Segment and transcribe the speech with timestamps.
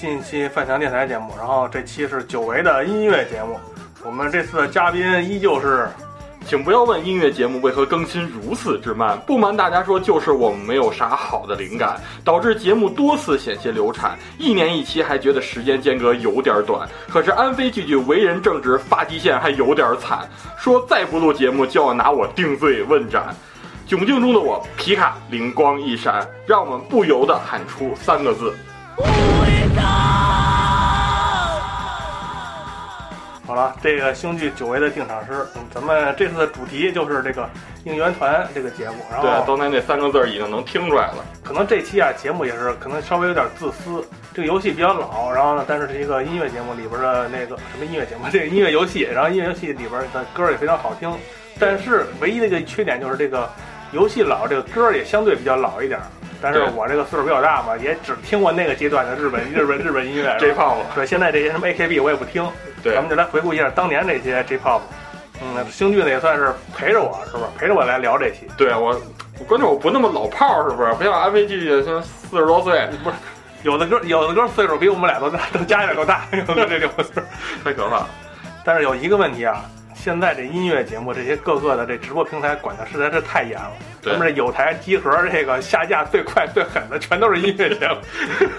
[0.00, 1.32] 欢迎收听最新一期范强电台节目。
[1.36, 3.58] 然后这期是久违的音乐节目，
[4.04, 5.88] 我们这次的嘉宾依旧是，
[6.46, 9.18] 请不要问音乐节目为何更新如此之慢。
[9.26, 14.16] 不瞒大家说，就是我们没有啥好的灵感，导致节目多次险些流产。
[14.38, 23.34] 一年一期还觉得时间间隔有点短，可是安飞句句为人正直，发际线还有点惨，说再不录节目就要拿我定罪问斩。
[23.88, 28.54] 窘境中的我，皮卡灵光一闪，让我们不由得喊出三个字：
[33.46, 37.48] 好了，这个星剧久违的定场诗，嗯，咱们这次的主题就是这个
[37.84, 38.96] 应援团这个节目。
[39.10, 41.24] 然后对，刚才那三个字儿已经能听出来了。
[41.42, 44.06] 可能这期啊节目也是可能稍微有点自私。
[44.34, 51.10] 这个游戏比较老，然后呢，但是是一个音乐节目里边的那个什么音乐节目，这个音乐游戏，然后音乐游戏里边的歌也非常好听。
[51.58, 53.48] 但是唯一的一个缺点就是这个。
[53.90, 55.98] 游戏老，这个歌也相对比较老一点，
[56.40, 60.76] 但是我这个岁数比较大嘛，也只听过那个阶段的日本日本日本音乐 J-pop。
[60.94, 62.48] 对，现在这些什么 AKB 我也不听。
[62.82, 64.80] 对，咱们就来回顾一下当年这些 J-pop。
[65.40, 67.44] 嗯，星剧呢也算是陪着我，是不是？
[67.58, 68.48] 陪着我来聊这期。
[68.56, 68.92] 对我，
[69.46, 70.92] 关键我不那么老炮儿，是不是？
[70.94, 73.16] 不像安飞剧像四十多岁，不是？
[73.64, 76.90] 有的歌有的歌岁数比我们俩都大，都加起来都大， 有的这种
[77.64, 78.06] 太可怕。
[78.64, 79.64] 但是有一个问题啊。
[80.00, 83.72] 现在这音乐节目，这些各个的这直播平台管的实在是太严了。
[84.00, 87.96] 咱们这有台集合，这个下架最快最狠的，全都是音乐节目。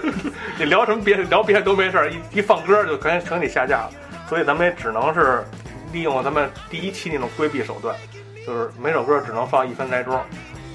[0.58, 3.90] 你聊什么别聊别的都没事儿，一一放歌就全全给你下架了。
[4.28, 5.42] 所以咱们也只能是
[5.92, 7.96] 利用咱们第一期那种规避手段，
[8.46, 10.20] 就是每首歌只能放一分来钟。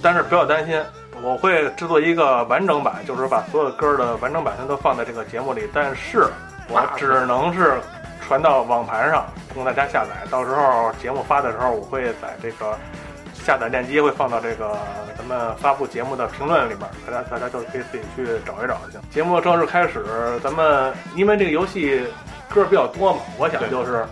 [0.02, 0.82] 但是不要担心，
[1.22, 5.70] 我会制作一个完整版，就是把所有歌的完整版全都放在这个节目里。
[5.72, 6.26] 但是
[6.68, 7.80] 我只能是。
[8.28, 12.76] 传到网盘上供大家下载，到时候节目发的时候，我会在这个
[13.34, 14.76] 下载链接会放到这个
[15.16, 19.02] 咱们发布节目的评论里边，大家大家就可以自己去找一找就行。
[19.12, 20.04] 节目正式开始，
[20.44, 22.04] 咱们因为这个游戏
[22.50, 24.04] 歌比较多嘛，我想就是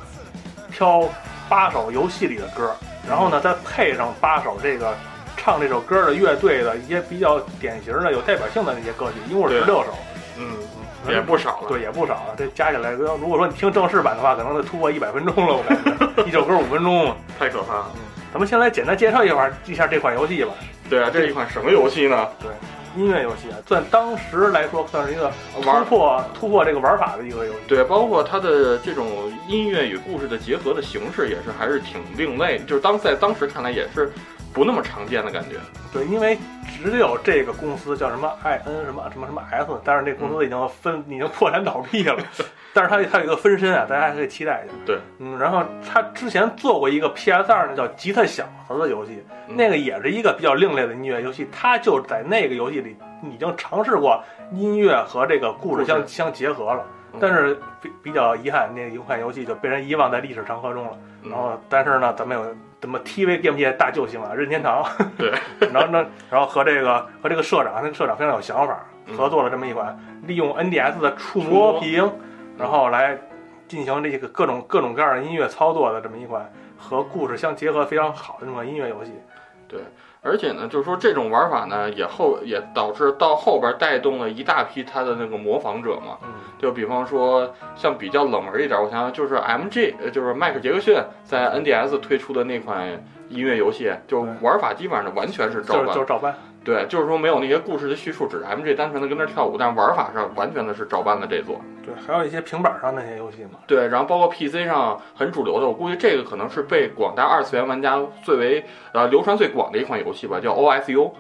[0.72, 1.10] 挑
[1.50, 2.72] 八首游戏里的歌，
[3.10, 4.96] 然后呢再配上八首这个
[5.36, 9.88] 唱这首歌的乐队的一些比较典型的、有代表性的那些歌曲，一共是十六首。
[10.38, 10.56] 嗯。
[11.10, 12.36] 也不少了，对，也不少了。
[12.38, 15.56] 这加起来，如果说你听正式版的话，可能得突破一百分钟了。
[15.56, 17.92] 我感觉 一首歌五分钟，太可怕了。
[18.32, 20.52] 咱们先来简单介绍一下一下这款游戏吧。
[20.90, 22.28] 对啊，这是一款什么游戏呢？
[22.42, 22.50] 对，
[23.02, 27.60] 音乐游戏啊，算当时来说算是一个突破突破这个玩法的一个游戏。
[27.68, 29.08] 对，包括它的这种
[29.48, 34.12] 音乐与故事的结合的形式，也是还是挺另类，就是当在当时看来也是。
[34.54, 35.56] 不那么常见的感觉，
[35.92, 36.38] 对，因为
[36.84, 42.18] 只有这个公司叫什么 I N 什么什么什么 S，但是那公司已经分已经破产倒闭了，
[42.74, 44.74] 但是它它有一个分身啊，大家还可以期待一下。
[44.86, 54.22] 对，嗯，然后他之前做过一个 P S 二那叫吉他小子的游戏，那个也是一个比较另类的音乐游戏，他就在那个游戏里已经尝试过
[54.52, 56.86] 音乐和这个故事相相结合了，
[57.20, 60.92] 但是比比较遗憾，那一款游戏就被人遗忘在历史长河中了。
[61.24, 62.56] 然后，但是呢，咱们有。
[62.84, 64.34] 怎么 TV Game 界大救星啊？
[64.34, 64.86] 任天堂，
[65.18, 65.32] 对，
[65.72, 68.86] 然后呢，然后和这个和这个社长，那个社长非常有想法，
[69.16, 72.12] 合作了这么一款利用 NDS 的触摸屏，
[72.58, 73.18] 然后来
[73.70, 79.14] 进行这个各种各种各样的音乐操作的这么一款和故事相结合非常好的这么音乐游戏，
[79.70, 79.80] 对。
[80.24, 86.18] 而且呢，就是说这种玩法呢，也后也导致到后边带动了一大批他的那个模仿者嘛。
[86.24, 86.30] 嗯。
[86.58, 92.88] 就比方说，像比较冷门一点，我想想，就是 MG，呃，就是迈克杰克逊在 NDS 推出的那款
[93.28, 95.88] 音乐游戏，就玩法基本上完全是照搬。
[95.94, 96.34] 就是照搬。
[96.64, 101.60] 对，就是说没有那些故事的叙述，只是 MG 单纯的跟那跳舞，但是玩法上完全的是照搬了这座。
[101.86, 103.60] 对，还有一些平板上那些游戏嘛。
[103.68, 108.64] 对，然后包括 PC 上很主流的，我估计这个可能是被广大二次元玩家最为
[108.94, 111.12] 呃流传最广的一款游戏吧，叫 OSU，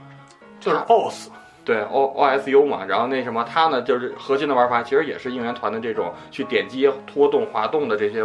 [0.59, 1.27] 就是 OS。
[1.65, 8.21] 对，O OSU 嘛，然后那什么，它呢就是核心的玩法其实也是应援团的这种去点击、拖动、滑动的这些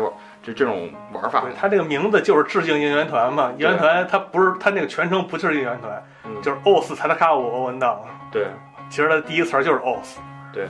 [0.49, 1.45] 就这种玩法。
[1.59, 6.03] 它这个名字就是致敬应援团嘛，应援团它不是它那个全称不就是应援团。
[6.43, 8.01] 就是 os 才能卡五欧文档，
[8.31, 8.49] 对，
[8.91, 10.19] 其实它的第一词儿就是 os，
[10.53, 10.67] 对，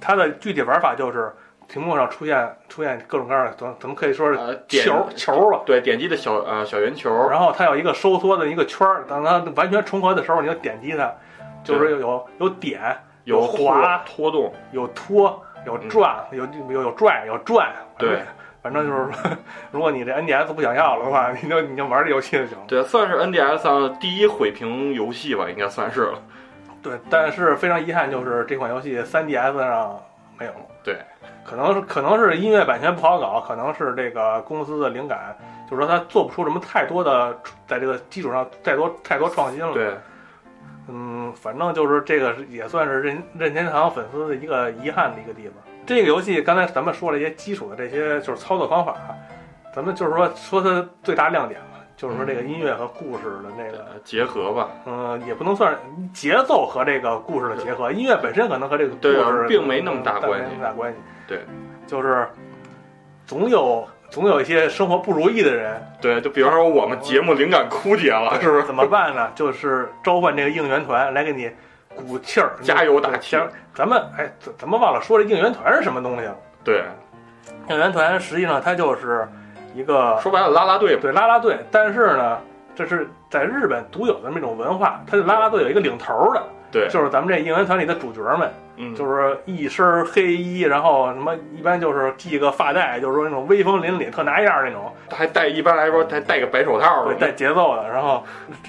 [0.00, 1.32] 它的具体玩法就是
[1.66, 4.38] 屏幕上出现出现各种各样的，怎怎么可以说是
[4.68, 5.62] 球球了？
[5.64, 11.10] 对，点击的小呃小圆球，然后它有一个收缩的一个圈儿，当它完全重合的时候，你就点击它，
[11.64, 18.20] 就是有有有点，有滑拖动，有拖，有转，有有有拽，有转，对。
[18.62, 19.30] 反正就是说，
[19.72, 22.64] 如果你这 NDS 不想要了的话，你就你就玩这游戏就行了。
[22.68, 26.22] 对，算是 NDS 上第一毁屏游戏吧，应该算是了。
[26.80, 30.00] 对，但是非常遗憾，就是这款游戏 3DS 上
[30.38, 30.52] 没有。
[30.84, 30.96] 对，
[31.44, 35.36] 可能是可能是音乐版权不好搞，可能是这个公司的灵感，
[35.68, 37.36] 就是说他做不出什么太多的，
[37.66, 39.72] 在这个基础上再多太多创新了。
[39.72, 39.94] 对。
[40.88, 45.54] 嗯，嗯，反正就是这个也算是任任天堂粉丝的一个遗憾的一个地方。
[45.84, 48.96] 这个游戏刚才咱们说了一些基础的这些就是操作方法，
[49.74, 54.68] 咱们就是说说它最大亮点嘛，就是说这个音乐和故事的那个结合吧。
[54.86, 55.76] 嗯，也不能算
[56.14, 60.44] 节奏和这个故事的结合，音乐本身可能和这个故事并没那么大关系。
[60.44, 60.98] 没那么大关系。
[61.26, 61.40] 对，
[61.86, 62.28] 就是
[63.26, 65.82] 总有总有一些生活不如意的人。
[66.00, 68.62] 对，就比方说我们节目灵感枯竭了，是不是？
[68.64, 69.30] 怎么办呢？
[69.34, 71.50] 就是召唤这个应援团来给你
[71.94, 73.38] 鼓气儿、加油打气。
[73.74, 76.36] 咱们哎，怎怎么忘了说这应援团是什么东西了？
[76.62, 76.84] 对，
[77.68, 79.26] 应援团实际上它就是
[79.74, 81.58] 一个说白了拉拉队，对拉拉队。
[81.70, 82.38] 但是呢，
[82.74, 86.42] 这是在日本独有的那种文化，它的拉拉队有一个领头的，
[86.72, 97.86] 对，就是咱们这应援团里的主角们，嗯，就是一身黑衣，然后什么一般就是系个发带，就是说那种威风凛凛、特拿样那种，还戴一般来说还戴个白手套，对，带节奏的。
[97.88, 98.24] 然后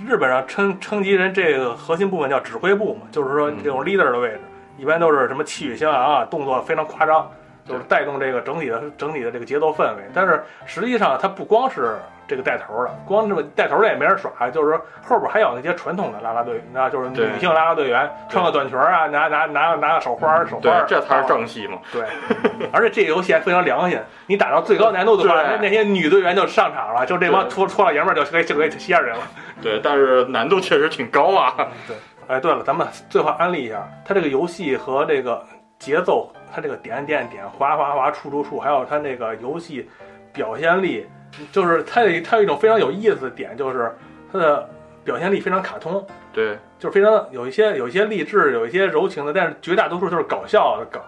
[0.06, 4.42] 日本上称称其人这个核心部分叫指挥部嘛，就是说这种 leader 的位置，
[4.78, 7.26] 一般都是什么气宇轩昂啊，动作非常夸张。
[7.68, 21.78] 就是带动这个整体的整体的这个节奏氛围，但是实际上它不光是这个带头的，光这么带头的也没人耍，就是说后边还有那些传统的拉拉队，那就是女性拉拉队员，穿个短裙啊，拿拿拿拿个手花手花，这才是正戏嘛。
[21.92, 22.04] 对，
[22.72, 29.24] 而且这个游戏还非常良心，你打到最高难度的话，那那些女队员就上场了，就这帮脱脱老爷们儿就可以就可以吸人了。
[29.62, 31.56] 对，但是难度确实挺高啊。
[31.88, 31.96] 对，
[32.28, 35.42] 哎，对了，咱们最后安利一下，它这个游戏和这个
[35.80, 36.30] 节奏。
[36.54, 39.90] 它这个点点点，划划划，处处处，还有它那个游戏
[40.32, 41.04] 表现力，
[41.52, 43.92] 就是它有它有一种非常有意思的点，就是
[44.32, 44.70] 它的
[45.04, 51.02] 表现力非常卡通，对，就是非常有一些有一些励志，有一些柔情的，但是绝大多数都是搞笑的梗，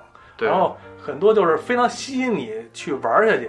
[0.48, 3.48] 然后很多就是非常吸引你去玩下去，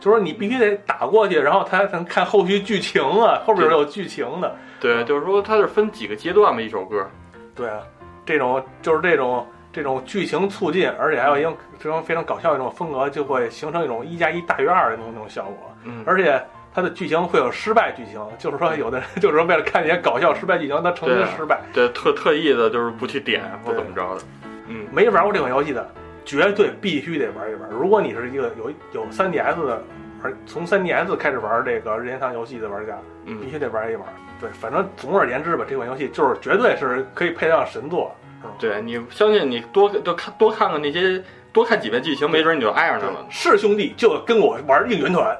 [0.00, 7.08] 就是说你必须得打过去，然后才能看后续剧情啊，后边有剧情的，对，就是说它是分几个阶段嘛，一首歌，
[7.54, 7.80] 对啊，
[8.24, 9.46] 这种就是这种。
[9.76, 15.70] 这种剧情促进，而且还有一种这种非常搞笑的一种风格，就会形成一种一加一大于二的那种那种效果。
[15.84, 16.42] 嗯，而且
[16.74, 21.60] 它的剧情会有失败剧情，就是说有的人 就是说为了看那些搞笑失败剧情，他成功失败。
[21.74, 24.22] 对，特特意的就是不去点或怎么着的。
[24.66, 25.86] 嗯，没玩过这款游戏的，
[26.24, 27.68] 绝对必须得玩一玩。
[27.68, 29.82] 如果你是一个有有 3DS 的，
[30.22, 32.94] 而从 3DS 开始玩这个任天堂游戏的玩家，
[33.26, 34.06] 嗯，必须得玩一玩。
[34.40, 38.14] 对，反正总而言之吧，这款游戏就是绝对是可以配得上神作。
[38.58, 43.26] 对你相信你多多看多看看那些多看几遍剧情，没准你就爱上他了。
[43.30, 45.36] 是兄弟就跟我玩应援团，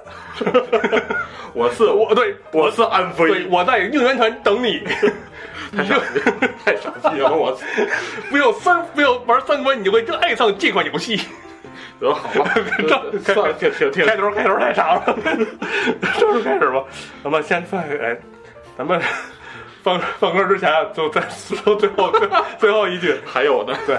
[1.55, 4.83] 我是我对我是安飞，我在应援团等你。
[5.77, 6.01] 太傻
[6.65, 7.35] 太傻逼了！
[7.35, 7.59] 我
[8.31, 11.21] 不要三不要玩三关，你就会爱上这款游戏。
[11.99, 12.55] 得好吧，
[13.25, 15.19] 算了，停停停，开头开头太长了，
[16.19, 16.85] 正式开始吧。
[17.25, 18.17] 咱们先放哎，
[18.79, 19.01] 咱们。
[19.87, 22.29] 放放歌之前，就再说最后最
[22.59, 23.73] 最后一句， 还有呢。
[23.87, 23.97] 对，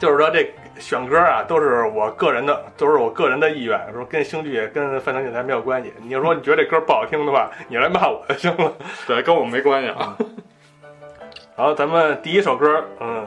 [0.00, 5.94] 就是说这选歌啊，都是我个人的，都是我个人的意愿，说跟星剧、跟范丞电台没有关系。
[6.02, 8.72] 你要说你觉得这歌不好听的话，你来骂我就行了。
[9.06, 10.16] 对，跟我没关系啊。
[11.56, 13.24] 然后咱们第一首歌，嗯，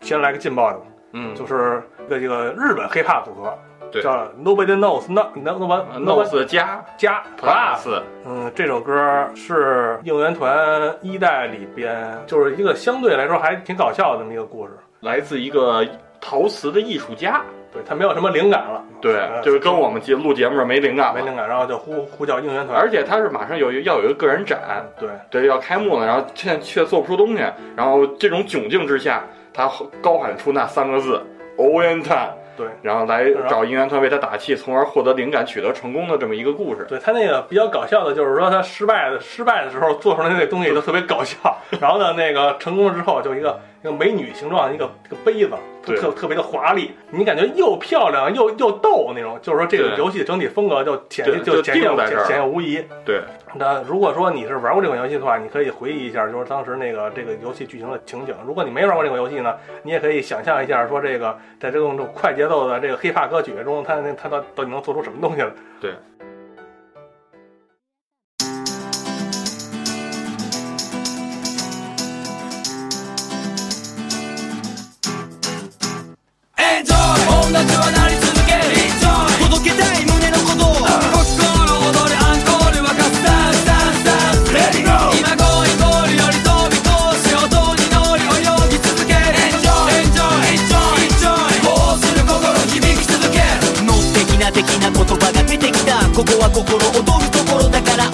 [0.00, 0.80] 先来个劲爆的，
[1.14, 3.58] 嗯，就是一个这个日本 hiphop 组合。
[3.92, 15.86] 叫 Nobody Knows，No No One Knows 加加 Plus，嗯，这首歌是应援团一代里边，就是一个相对来说还挺搞笑的这么一个故事，来自一个
[16.20, 17.42] 陶瓷的艺术家，
[17.72, 27.42] 对他没有什么灵感了，对，就是跟我们节录节目没灵感，没灵感，然后就呼呼叫应援团，而且他是马上有要有一个个人展，对对，要开幕了，然后现在却做不出东西，
[27.76, 29.70] 然后这种窘境之下，他
[30.02, 31.22] 高喊出那三个字
[31.56, 32.28] 欧援团。
[32.58, 36.84] 对，然后来找应援团为他打气，从而获得灵感，取得成功的这么一个故事。
[36.88, 41.36] 对他那个比较搞笑的，就是说他失败的失败的时候做出来那东西都特别搞笑，
[41.80, 45.56] 然后呢，那个成功了之后就一个一个美女形状的一个一个杯子。
[45.96, 52.82] 特特别的华丽，你感觉又漂亮又又逗那种，就是说这个游戏整体风格就显就显现显现无疑。
[53.04, 53.22] 对，
[53.54, 58.34] 那如果说你是玩过这款游戏的话，你可以回忆一下，就是当时那个这个游戏剧情的情景。
[58.46, 65.50] 如果你没玩过这款游戏呢，你也可以想象一下，说这个在这种这种快节奏的这个 hiphop 歌曲中，它它到到底能做出什么东西来？
[65.80, 65.92] 对。
[76.78, 76.84] 音
[77.50, 78.62] 楽は鳴り続ける
[79.50, 86.86] 届けたい胸の鼓動心踊るアンコールはカスタースタンスタンスレディゴー今ゴーイゴールより飛び越
[87.18, 95.98] し音に乗り泳ぎ続けるエンジョイエンジョイエンジョイエンジョイこうする心響き続けるの的な的な言葉が出てきた。
[96.14, 98.06] ここは心躍るところだから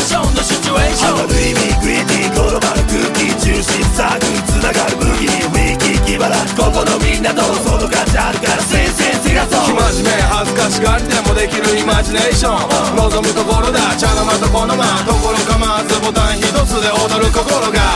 [0.00, 12.96] ンションのシチュエーション明るいグリティ転空気中心サークル繋がる麦ウィキキバラここのみんなとその価値あるから先生せがそう真面目恥ずかしがりでもできるイマジネーション。
[12.96, 17.89] 望むところだ茶の間とこの間ところ構わずボタン一つで踊る心が。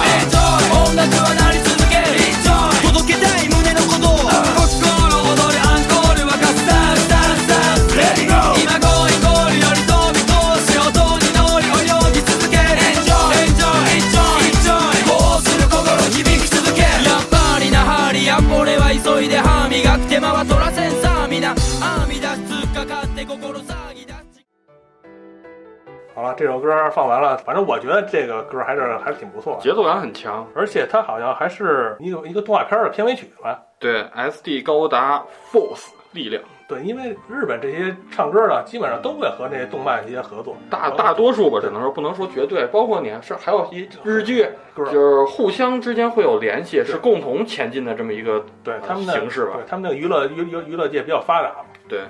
[26.35, 30.47] 了，这首歌放完了，反正我觉得这个歌还是还是挺不错的，节奏感很强。
[30.55, 33.61] 而且它好像还是一个一个动画片的片尾曲吧？
[33.79, 49.65] 对，SD 高达 Force 力量，对，因为日本这些唱歌的基本上都会和这些动漫一些合作，大大多数吧，只能说不能说绝对，包括你是还有一日剧，就是互相之间会有联系，是共同前进的这么一个对他们的形式吧对。
[49.69, 51.65] 他们那个娱乐娱娱娱乐界比较发达嘛。
[51.87, 52.01] 对，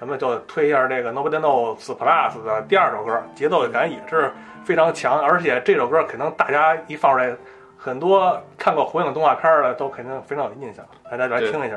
[0.00, 4.32] 咱们就推一下这个 Nobody Knows Plus 的第二首歌，节奏感也是
[4.64, 7.36] 非常强，而且这首歌可能大家一放出来，
[7.76, 11.76] 很多看过火影动画片的都肯定非常有印象，大家来听一下。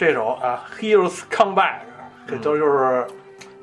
[0.00, 1.80] 这首啊，Heroes Come Back，
[2.26, 3.06] 这都就是、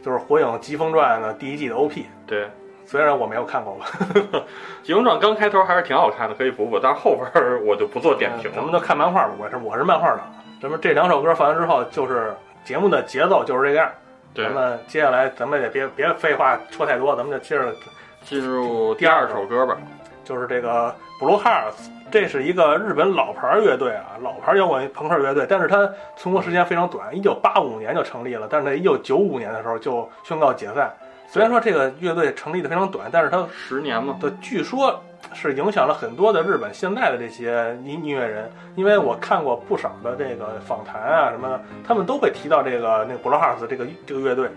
[0.04, 2.06] 就是《火影疾风传》的第一季的 OP。
[2.28, 2.48] 对，
[2.86, 3.88] 虽然我没有看过吧，
[4.84, 8.56] 《疾风传》刚开头还是挺好看的，可以补补，但是后边儿我就不做点评了。
[8.56, 10.32] 咱们就看漫画吧，我是我是漫画党。
[10.62, 12.32] 咱们这两首歌放完之后，就是
[12.64, 13.92] 节目的节奏就是这个样。
[14.36, 17.76] 对咱，们接下来咱们也别别废话说太多，咱们就接着
[18.22, 19.76] 进入第二首歌吧。
[20.24, 30.94] 就是这个 Blue Hearts，这是一个日本老牌乐队啊，老牌摇滚朋克乐队，但是它存活时间非常短，一九八五年就成立了，但是在一九九五年的时候就宣告解散。
[31.28, 35.02] 虽然说这个乐队成立的非常短，但是它十年嘛，的据说
[35.34, 44.50] 是影响了很多的日本现在的这些音音乐人，因为我看过不少的这个访谈啊什么的，他们都会提到这个那个 Blue Hearts 这个这个乐队。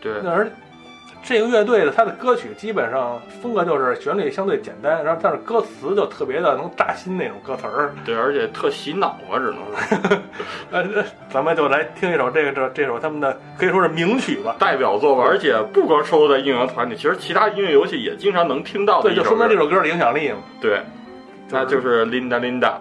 [0.00, 0.50] 对，那而
[1.22, 7.92] 这个乐队的它的歌曲基本上风格就是旋律相对简单，然后但是歌词就特别的能扎心那种歌词儿。
[8.04, 10.18] 对，而且特洗脑啊，只能说
[10.70, 14.56] 呃，这咱们就来听一首这个这这首他们的可以说是名曲吧。
[14.58, 15.24] 代表作吧。
[15.26, 20.38] 而且不光收录在应援团里，其实其他音乐游戏也经常能听到的对，就说明这首歌的影响力嘛。
[20.60, 20.80] 对，
[21.50, 22.74] 那就是 Linda Linda。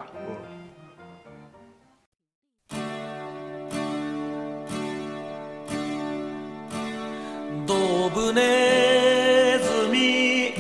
[8.10, 10.54] ブネズミ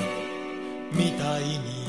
[0.91, 1.87] みたいに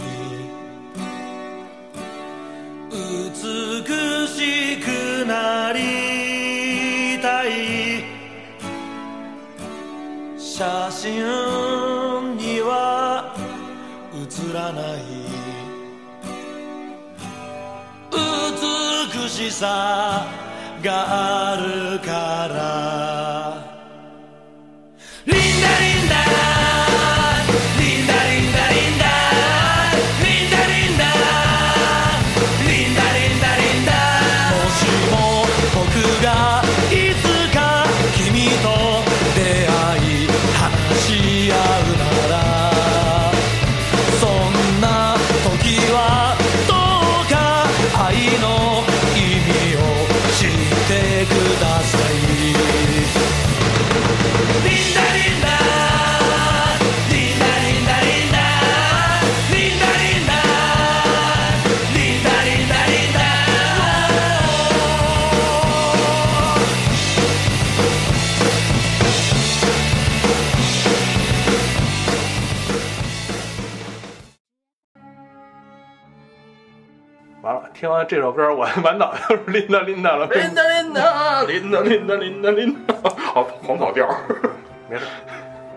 [2.90, 8.04] 美しくなりたい
[10.38, 13.34] 写真には
[14.12, 15.38] 写らない
[18.12, 20.26] 美しさ
[20.82, 23.67] があるから
[77.78, 80.26] 听完这首歌，我满脑子都是琳达琳达了。
[80.26, 84.04] 琳达琳达琳达琳达琳达琳达，好黄跑调。
[84.90, 85.04] 没事，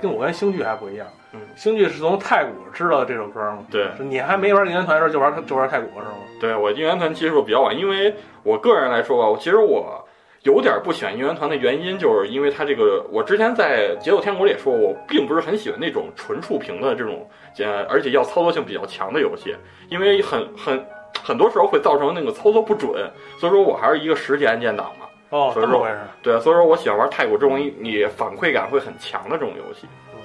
[0.02, 1.06] 跟我跟星剧还不一样。
[1.34, 3.60] 嗯，星剧是从太古知道这首歌吗？
[3.70, 6.16] 对你还没玩应援团的时候就玩就玩太古是吗？
[6.40, 10.04] 对我应援团接触比较晚，因为我个人来说吧，我其实我
[10.42, 19.56] 有点不喜欢应援团的原因，就是因为它这个，我之前在节奏天国里也说，我并不是很喜欢那种纯触屏的这种，呃，而且要操作性比较强的游戏，
[19.88, 20.84] 因为很很
[21.24, 22.92] 很多时候会造成那个操作不准，
[23.40, 25.06] 所以说我还是一个实体按键党嘛。
[25.30, 25.88] 哦，所以说。
[26.22, 29.88] 对，所以说我喜欢玩太古这种你反馈感会很强的这种游戏。
[30.14, 30.20] 嗯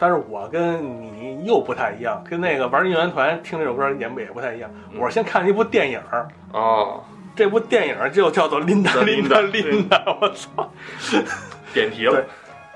[0.00, 0.80] 但是我跟
[1.12, 4.70] 你又不太一样，跟那个玩应援团听这首歌也也不太一样。
[4.92, 7.02] 嗯我是先看了一部电影儿，哦，
[7.34, 10.70] 这部电影儿就叫做《琳达琳达琳达》，我操！
[11.74, 12.24] 点题了对。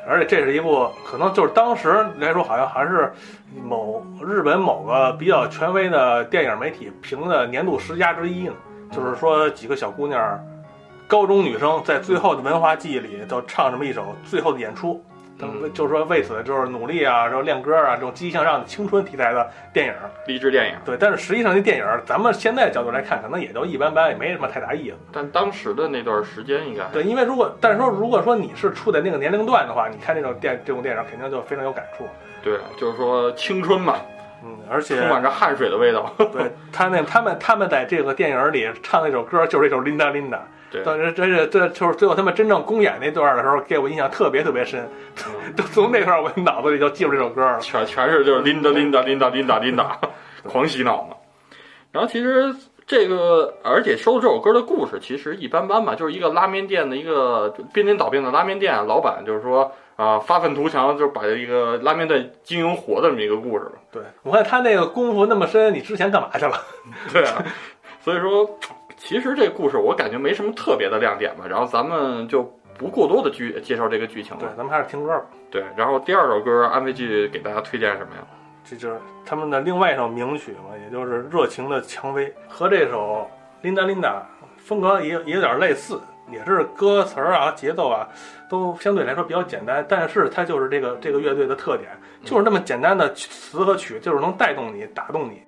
[0.07, 3.12] 而且这是一部可能就是当时来说，好像还是
[3.65, 8.55] 某日本某个比较权威的电影媒体评的年度十佳之一呢。
[8.91, 10.38] 就是说几个小姑娘，
[11.07, 15.03] 高中女生在最后的文化记忆里都唱这么一首最后的演出。
[15.43, 19.95] 他们嗯就是说为此就是努力啊，然后练歌啊，这种积极向上的青春题材的电影。
[20.29, 24.97] 励志电影，对，但是实际上那电影，咱们现在角度来看，可能也就一般般，也没什么太大意思。
[25.11, 32.07] 但当时的那段时间应该对，因为如果但是说如果说你是处在那个年龄段的话，你看这种电这种电影肯定就非常有感触。
[32.41, 33.97] 对，就是说青春嘛，
[34.45, 36.13] 嗯，而且充满着汗水的味道。
[36.17, 40.39] 对他那他们他们在这个电影里唱那首歌就是这首《琳达琳达》。
[40.73, 44.89] 对，但是这就是最后他们真正公演那段的时候，给我印象特别特别深。
[45.55, 47.61] 都从那块儿我脑子里就记住这首歌了。
[47.61, 49.99] 全全是就是琳达琳达琳达琳达琳达，
[50.45, 51.17] 狂洗脑嘛。
[51.91, 52.55] 然后其实
[52.87, 63.73] 这个，而且说这首歌的故事其实一般般吧，就是一个拉面店的一个濒临倒闭的拉面店，老板就是说啊、发愤图强，就是把一个拉面店经营活的这么一个故事吧。
[63.93, 66.59] 对，我看他那个功夫那么深，你之前干嘛去了？
[67.13, 67.45] 对啊，
[68.01, 68.59] 所以说
[69.05, 71.45] 其实这故事我感觉没什么特别的亮点吧。
[71.49, 72.43] 然后咱们就
[72.79, 75.25] 不过多的剧介绍这个剧情了对。，咱们还是听歌吧。
[75.51, 78.23] 对，然后第二首歌安慰剧给大家推荐什么呀？
[78.65, 83.29] 这就是他们的另外一首名曲嘛，也就是《热情的蔷薇》，和这首
[83.67, 84.01] 《Linda Linda》
[84.57, 88.09] 风格也也有点类似，也是歌词儿啊、节奏啊
[88.49, 91.91] 都相对来说比较简单，但是它就是这个这个乐队的特点，
[92.25, 95.43] 就是那么简单的词和曲，就是能带动你、打动你。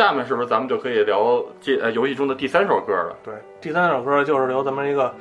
[0.00, 3.14] 下面是不是咱们就可以聊这呃游戏中的第三首歌了？
[3.22, 5.14] 对，第三首歌就是由咱们一个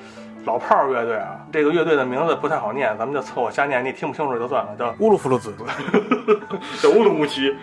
[0.46, 5.54] 老炮儿乐队啊，这个乐队的名字不太好念，咱们就凑合瞎念，你听不清楚就算了，叫 乌鲁夫鲁子。
[6.82, 7.54] 叫乌鲁木齐。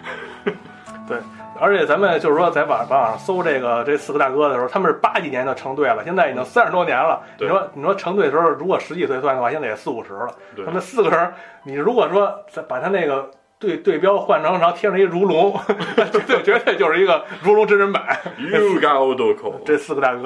[1.09, 1.17] 对，
[1.59, 7.23] 而且咱们就是说在网网上搜这个这四个大哥的时候，他们是八几年就成队了，现在已经三十多年了。
[7.39, 10.29] 你说你说成队的时候，如果十几岁算的话，现在也四五十了。
[10.67, 15.59] 他们四个人，你如果说再把他那个对对标换成，然后贴上一如龙，
[16.13, 18.19] 绝对绝对就是一个如龙真人版。
[18.39, 20.23] You got old c 这四个大哥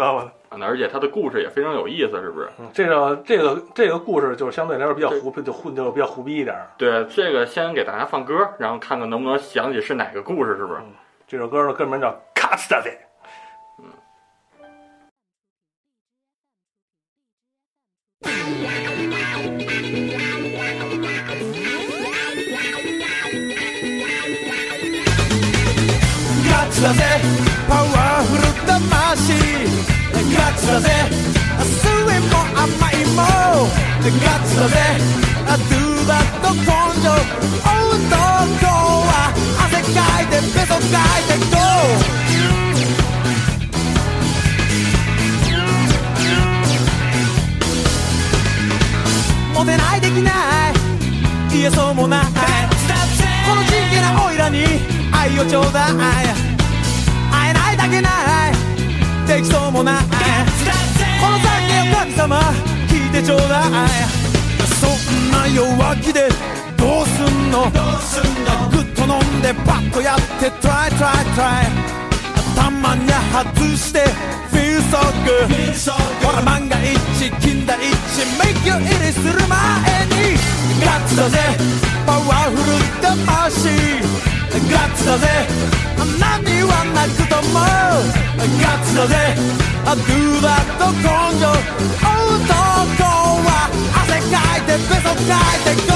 [0.51, 2.49] 们，而且他的故事也非常有意思，是不是？
[2.59, 6.67] 嗯这个这个这个故事就是相对来说比较胡，就混就比较胡逼一点儿。
[6.77, 10.81] 对，这个先给大家放歌，然后看看能不能想起是哪个故事，是不是？
[11.29, 12.91] 这首歌的歌名叫《卡斯达塞》。
[26.81, 27.05] 「ガッツだぜ
[27.69, 28.43] パワフル
[30.57, 30.89] ツだぜ
[31.83, 33.21] 酸いも甘いも
[34.03, 34.75] ガッツだぜ
[35.47, 36.63] ドゥバッと根
[37.03, 37.09] 性
[37.71, 39.13] 男は
[39.67, 41.59] 汗かいてベソかいて GO.
[49.55, 50.73] モテないできない
[51.53, 54.65] 言えそうもないこのちんけなオイラに
[55.13, 56.50] 愛をちょうだい
[57.91, 58.53] 会えない
[59.27, 59.41] だけない。
[59.41, 60.05] できそうもない。
[61.21, 61.49] この酒
[61.91, 62.41] を神様
[62.89, 63.71] 聞いてちょうだい。
[64.81, 66.29] そんな弱気で
[66.77, 67.71] どうすんの？
[68.71, 71.65] グッと飲んでパッとやってトライトライトライ。
[72.57, 74.05] たまに外して
[74.53, 75.49] Feel so good
[76.25, 77.83] ほら万が一金田一
[78.39, 80.39] Make you 入りする前に。
[80.85, 81.39] ガッツだぜ。
[82.07, 82.61] パワフル
[83.01, 83.69] 魂
[84.72, 85.28] ガッツだぜ
[86.20, 87.60] 何はなくとも
[88.62, 89.16] ガッツだぜ
[89.86, 91.04] Do that と根
[91.40, 91.46] 性
[92.02, 93.04] 男
[93.46, 93.70] は
[94.04, 95.94] 汗かいてベソかいて GO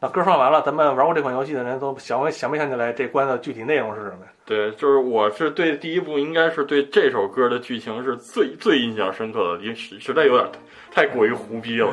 [0.00, 4.30] 那歌放完了，咱们玩过这款游戏的人都想没想没想起来这关的具体内容是什么呀？
[4.44, 10.46] 对，就是我是对第一部应该是对这首歌的剧情是最最印象深刻的，因为实实在有点
[10.92, 11.92] 太过于胡逼了。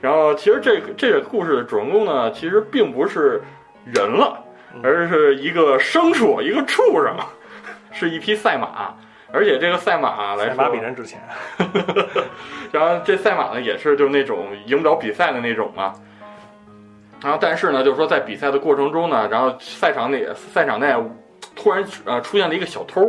[0.00, 3.40] 然后其实这个这个故事的主人公呢，其实并不是
[3.84, 4.42] 人了，
[4.82, 7.16] 而是一个牲畜，一个畜生，
[7.92, 8.92] 是一匹赛马。
[9.32, 11.20] 而且这个赛马来说，赛马比人值钱。
[12.72, 15.94] 然后这赛马呢，也是就是那种赢不了比赛的那种嘛。
[17.24, 20.94] 然后但是呢，就是说在比赛的过程中呢，然后赛场内赛场内
[21.56, 23.00] 突然呃出现了一个小偷，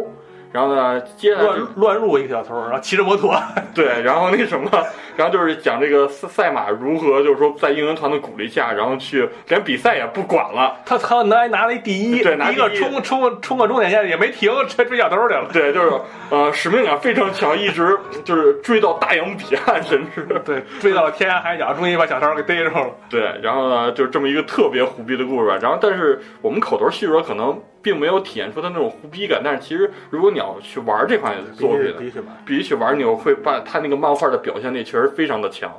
[0.55, 3.35] 然后呢接下来乱乱入一个小偷，然后骑着摩托，
[3.75, 4.69] 对，然后那什么，
[5.17, 10.77] 然后就是讲这个赛赛马如何就是说在应援团的鼓励下，然后去连比赛也不管了。
[10.85, 15.49] 他他拿拿了一第一，对拿第一个冲冲冲个终点线也没停，追追小偷去了。
[15.51, 15.91] 对，就是
[16.29, 22.87] 呃使命感非常强，一直 就是追到大洋彼岸，甚至对，追到了天涯海角，终于把小偷给逮着了。
[23.09, 25.57] 对，然后呢，就这么一个特别胡逼的故事吧。
[25.61, 29.41] 然后，但是我们口头叙说可能并没有体现出他那种胡逼感。
[29.43, 32.27] 但是其实，如果你要去玩这款作品，必须玩。
[32.43, 35.71] 必须去玩，你会把他那个漫画的表现力确实非常的强。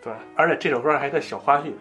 [0.00, 1.72] 对，而且这首歌还有个小花絮，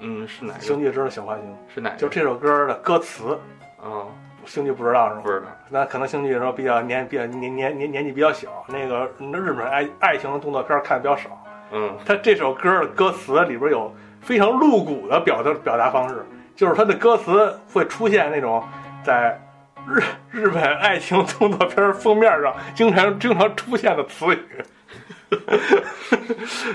[0.00, 0.86] 嗯，是哪《星个？
[0.86, 1.40] 际之的小花絮，
[1.74, 1.96] 是哪个？
[1.96, 3.38] 就这首歌的歌词，
[3.78, 4.08] 啊，
[4.46, 5.20] 星际不知道是吗？
[5.22, 5.46] 不知道。
[5.68, 9.04] 那可能星际的时候比较年比较年年年年纪比较小，那个
[9.38, 11.38] 日本爱爱情动作片看的比较少。
[11.72, 18.62] 嗯他这首歌的歌词里边有非常露骨的表达表达方式，就是他的歌词会出现那种
[19.06, 19.40] 在
[19.86, 24.40] 日日本爱情动作片封面上经常经常出现的词语。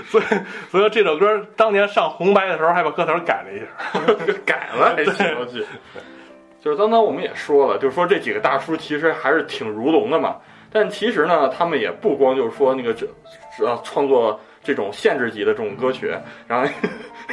[0.06, 0.24] 所以，
[0.70, 3.66] 所以这首歌当年上红白的时候还把歌词改了一下。
[4.46, 5.62] 改了还行过去。
[6.58, 10.36] 就是刚才我们也说了，就是说这几个大叔其实还是挺如龙的嘛。
[10.70, 13.06] 但其实呢，他们也不光就是说那个这
[13.62, 16.14] 呃创作这种限制级的这种歌曲，
[16.48, 16.66] 然后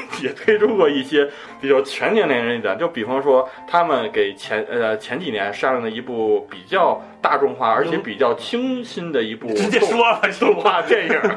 [0.24, 1.30] 也推出过一些
[1.62, 11.12] 比较全年龄人一点，就比方说他们给前呃前几年上映的一部比较大众化而且比较清新的一部 直接说了，动画电影《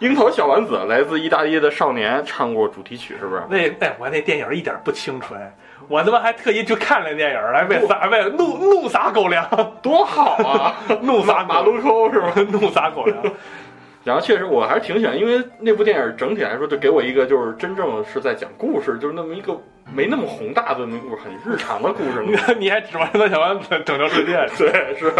[0.00, 3.42] 樱桃小丸子》，来自意大利的少年唱过主题曲，是不是？
[3.50, 5.38] 那哎，我那电影一点不清纯，
[5.88, 9.46] 我他妈还特意去看了电影来为撒为怒怒撒狗粮，
[9.82, 10.74] 多好啊！
[11.02, 12.32] 怒撒马路沟是吧？
[12.50, 13.18] 怒撒狗粮。
[14.02, 19.54] 然后确实我还是挺喜欢，因为那部电影整体来说就给我一个就是真正是在讲故事，就是那么一个
[19.92, 22.24] 没那么宏大的故事，很日常的故事。
[22.24, 24.46] 你 你还指望他小丸子拯救世界？
[24.56, 25.12] 对， 是？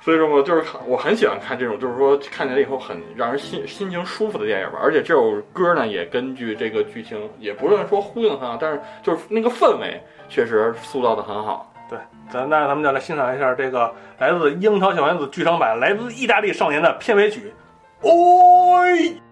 [0.00, 4.78] 所以说嘛，就是我很喜欢看这种，就是说看起来以后很让人心心情舒服的电影吧。
[4.80, 11.72] 而且这首歌呢，也根据这个剧情，也不是说呼应得很好，但是就是那个氛围确实塑造的很好。
[11.90, 11.98] 对，
[12.30, 17.52] 咱那咱们就来欣赏一下这个来自《樱桃小丸子》剧场版，来自意大利少年的片尾曲。
[18.02, 19.25] 哦。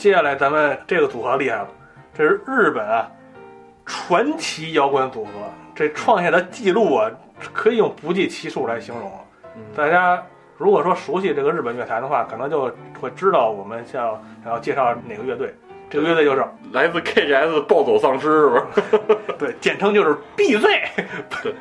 [0.00, 1.68] 接下来咱们这个组合厉害了，
[2.14, 3.06] 这是日本啊
[3.84, 5.30] 传奇摇滚组合，
[5.74, 7.10] 这创下的记录啊，
[7.52, 9.18] 可以用不计其数来形容了。
[9.76, 10.22] 大家
[10.56, 15.54] 如果说熟悉这个日本乐坛的话，可能就会知道我们要要介绍哪个乐队。
[15.90, 18.66] 这个乐队就是来自 KGS 暴走丧尸是吧？
[19.38, 20.62] 对，简称就是 BZ。
[21.42, 21.54] 对，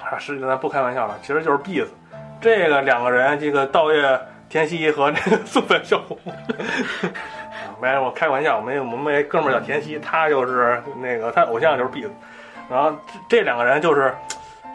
[0.00, 1.88] 啊，实际上咱不开玩笑了，其实就是 BZ。
[2.40, 6.16] 这个两个人，这个道月田希和那个松本孝宏。
[7.80, 12.10] 啊没，我开玩笑，我们我们那哥们儿叫田曦，他就是那个他偶像就是 BZ。
[12.68, 12.92] 然后
[13.28, 14.14] 这这两个人就是，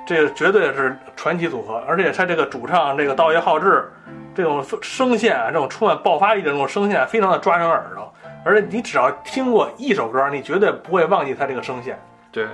[0.06, 3.92] 这个绝对是传奇组合，而且他这个主唱这个道爷浩志，
[4.34, 8.12] 这种声线啊，这种充满爆发力的这种声线，非常的抓人耳朵。
[8.44, 11.98] 而且你只要听过一首歌，你绝对不会忘记他这个声线。
[12.32, 12.46] 对，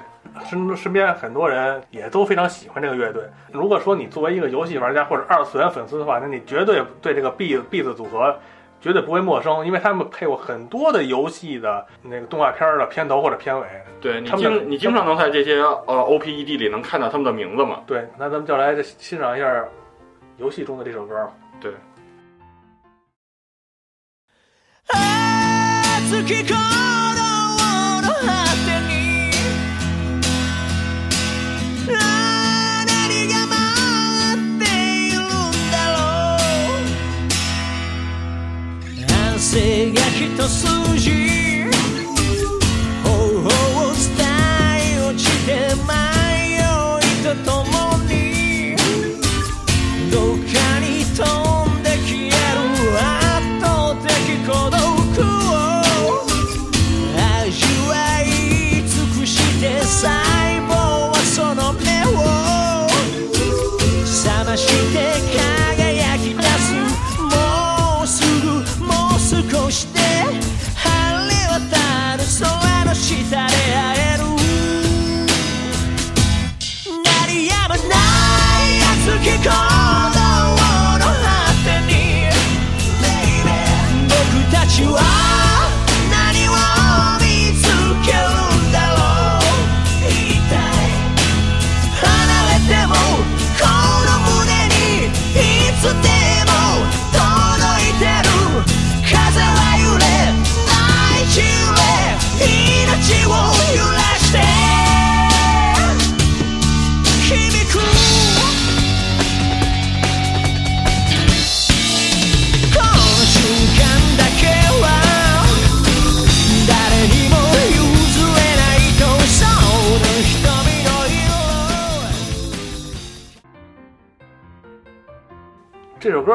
[0.46, 3.24] 身身边很多人也都非常喜欢这个乐队。
[3.52, 8.38] 如果说你作为一个游戏玩家或者二次元粉丝的话，那你绝对对这个 B B 字组合
[8.82, 13.68] 绝对不会陌生，因为他们配过很多的游戏的那个动画片的片头或者片尾。
[14.02, 17.84] 对你他们的经你经常能在这些呃 OPED 里能看到他们的名字嘛？
[17.86, 19.64] 对，那咱们就来欣赏一下
[20.38, 21.32] 游戏中的这首歌吧。
[21.62, 21.72] 对，
[26.12, 27.21] 熱
[40.22, 41.41] 静が一筋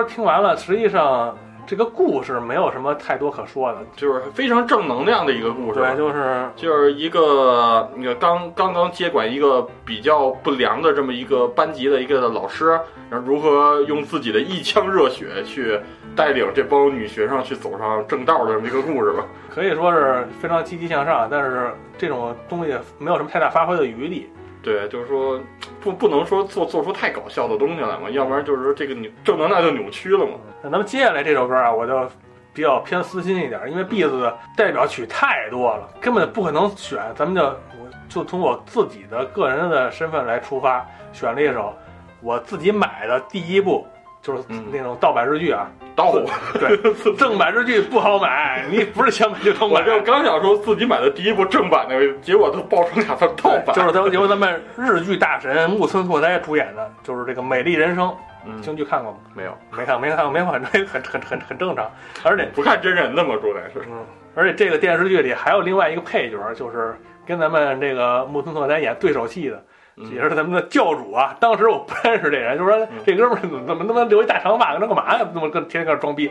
[0.06, 3.78] 听完了，实际上这个故事没有什么太多可说的。
[3.96, 5.80] 就是非常正能量的一个故事。
[5.80, 12.78] 对，就是就是一个那个刚刚刚接管一个比较不良的这么一个班级的一个老师，
[13.10, 15.78] 然后如何用自己的一腔热血去
[16.14, 19.24] 带领这帮女学生去走上正道的这么一个故事吧。
[19.52, 24.28] 可以说是非常积极向上，但是这种东西没有什么太大发挥的余地。
[24.66, 25.40] 对，就是说
[25.80, 30.32] 不不能说做做出太搞笑的东西来嘛，要不然就是说这个扭正能量就扭曲了嘛。
[30.60, 32.10] 那咱们接下来这首歌啊，我就
[32.52, 37.00] 比较偏私心一点，因为 B 子的代表曲太多了，根本不可能选。
[37.14, 41.72] 咱们就我就从我自己的个人的身份来出发，选了一首
[42.20, 43.86] 我自己买的第一部，
[44.26, 45.70] 就是嗯那种盗版日剧啊。
[45.94, 46.12] 刀，
[46.58, 46.76] 对，
[47.14, 49.80] 正版日剧不好买，你不是想买就能买。
[49.80, 53.74] 我就刚想说自己买的第一部正版的，结果都爆成俩字盗版。
[53.74, 58.08] 就是咱们由咱们日剧大神木村拓哉主演的，就是这个《美丽人生》，
[58.44, 59.18] 嗯京剧看过吗？
[59.34, 61.90] 没有，没看，没看过，没看过，这很很很很正常。
[62.24, 63.88] 而且，不看真人的嘛，主要是。
[63.88, 66.94] 嗯，而且这个电视剧里还有另外一个配角，就是
[67.26, 69.62] 跟咱们这个木村拓哉演对手戏的，嗯
[69.96, 71.36] 也是咱们的教主啊。
[71.40, 75.24] 当时我不认识这人，就说这哥们儿怎么怎么他妈留一大长发，那干嘛呀？
[75.32, 76.30] 怎么跟天天搁这装逼？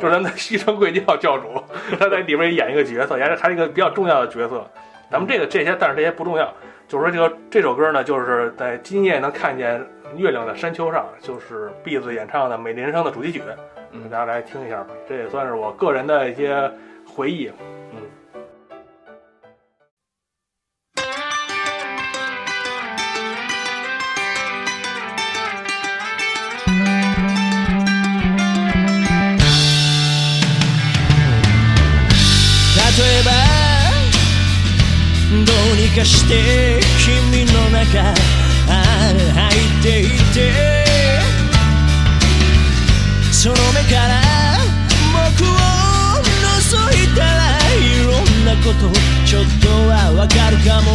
[0.00, 1.62] 就是咱们的西城贵教教主，
[1.98, 4.66] 他在里边演一个角色，也是还是一个比较重要的角色。
[5.10, 6.52] 咱们这个这些，但是这些不重要。
[6.88, 9.82] 就是说这个这首歌呢，就是在今夜能看见
[10.16, 13.42] 月亮的山丘上，就是 B 子演唱的《美丽人生》的主题曲，
[13.92, 14.88] 嗯大家来听一下吧。
[15.08, 16.70] 这也算是我个人的一些
[17.06, 17.50] 回忆。
[36.02, 38.12] かして君の中
[38.68, 40.82] あ入っていて。
[43.30, 44.20] その目から
[45.12, 46.32] 僕を覗
[46.94, 48.92] いたらいろんなこと
[49.26, 50.92] ちょっとはわかるかも。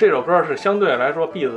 [0.00, 1.52] 这首歌是相对来说 beat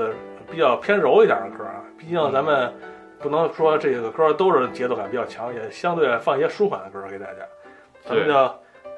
[0.52, 2.74] 比较偏柔一点的歌啊，毕竟咱们
[3.18, 7.36] 不能说这个歌都是节奏感比较强，也相对放一些舒缓的歌给大家。
[8.04, 8.34] 咱们就，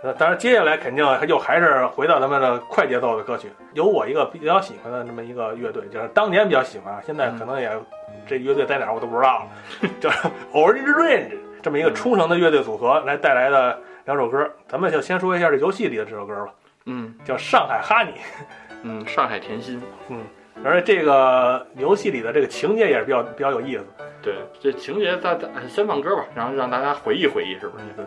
[0.02, 3.48] 呃，当然接下来肯定又还是回到咱们的快节奏的歌曲。
[3.74, 7.72] 有我一个比较喜欢的这么一个乐队，就是当年比较喜欢啊，现在可能也、
[8.26, 9.46] 这乐队在哪儿我都不知道
[9.82, 10.10] 了，叫
[10.54, 14.52] Orange Range 这么一个冲绳的乐队组合来带来的两首歌。
[14.68, 16.52] 咱们就先说一下这游戏里的这首歌吧，
[16.88, 18.10] 嗯叫《上海哈尼》。
[18.85, 20.25] 嗯，上海甜心，嗯，
[20.65, 23.85] 而且这个游戏里的这个情节也是比较比较有意思。
[24.23, 27.85] 对，这情节咱咱先放歌吧，然后让大家回忆回忆，是不是？
[27.85, 28.05] 嗯，对。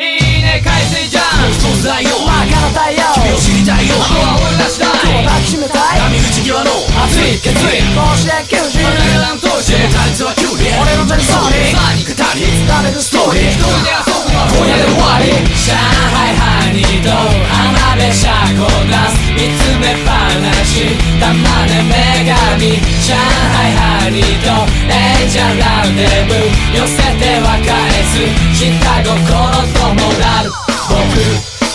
[0.00, 4.96] いいね海水じゃんスポーツだよ馬から太陽君を知りたいよあとは俺らしたい
[5.28, 6.72] 抱きしめたい波打ち際の
[7.04, 18.27] 熱い決意甲子園球児俺が乱闘して打率は9厘俺の手にそうにさあに語りダメでストーリー一人で遊ぶの は今夜で終わり上海ハニーと浜辺車
[18.59, 20.91] 庫出す見つめっぱなし
[21.23, 21.31] 玉
[21.71, 24.51] で女神上海ハニーと
[24.91, 26.35] エンジャーランデブ
[26.75, 28.67] 寄せては返す下
[29.07, 30.51] 心とモラル
[30.91, 31.15] 僕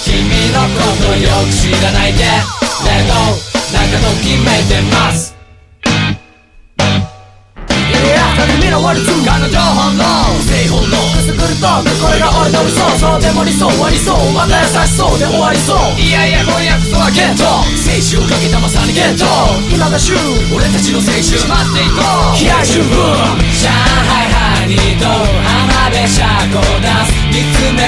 [0.05, 2.29] 君のことよく知らないで
[2.85, 3.17] レド
[3.73, 5.33] 中と決めいてます
[8.61, 10.05] 君のワルツ彼女本能
[10.45, 11.00] 正本能く
[11.41, 13.21] すぐるトークこれが俺の理想そう。
[13.21, 15.97] でも理想は理想また優しそうで終わりそう。
[15.97, 17.65] いやいや今夜こそはゲット青
[17.97, 19.25] 春かけたまさにゲット
[19.73, 20.17] 今が旬
[20.53, 27.80] 俺たちの青春しまっていこう気合十分上海ハニーと浜辺車庫出す見つめ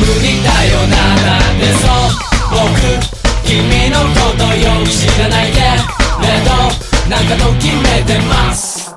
[0.00, 1.90] 理だよななんでそう
[2.50, 2.56] 僕
[3.44, 5.60] 君のことよく知らないで
[6.20, 6.50] レド
[7.10, 8.94] なんかと決めてます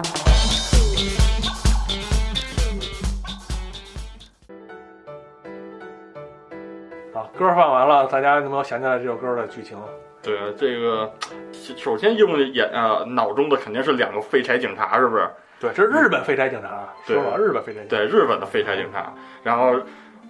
[7.14, 9.78] 啊，歌放完了，大家有没有想起来这首歌的剧情？
[10.22, 11.12] 对，这个
[11.78, 15.30] 首先映入眼啊脑中的肯定是两个废柴警察，是不是？
[15.60, 17.97] 对，这是日本废柴警察，对说吧，日本废柴警察。
[17.97, 19.76] 对，日本的废柴警察，然后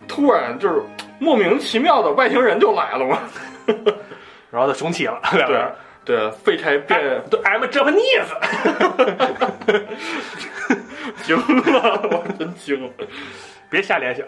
[0.08, 0.82] 突然就是
[1.18, 3.18] 莫名其妙的外星人就来了嘛。
[4.50, 5.72] 然后就雄起了，两个对人。
[6.04, 7.00] 对，废柴变
[7.30, 8.28] 对，I'm Japanese。
[11.24, 11.36] 惊
[11.72, 12.90] 了，我真惊了。
[13.70, 14.26] 别瞎联想。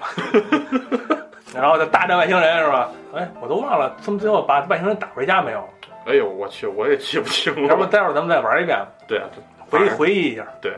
[1.54, 2.90] 然后就大战外星人是吧？
[3.14, 5.68] 哎，我都忘了他们最后把外星人打回家没有？
[6.06, 7.68] 哎呦，我去，我也记不清了。
[7.68, 9.28] 要不待会儿咱们再玩一遍，对啊，
[9.70, 10.46] 回忆回忆一下。
[10.62, 10.72] 对，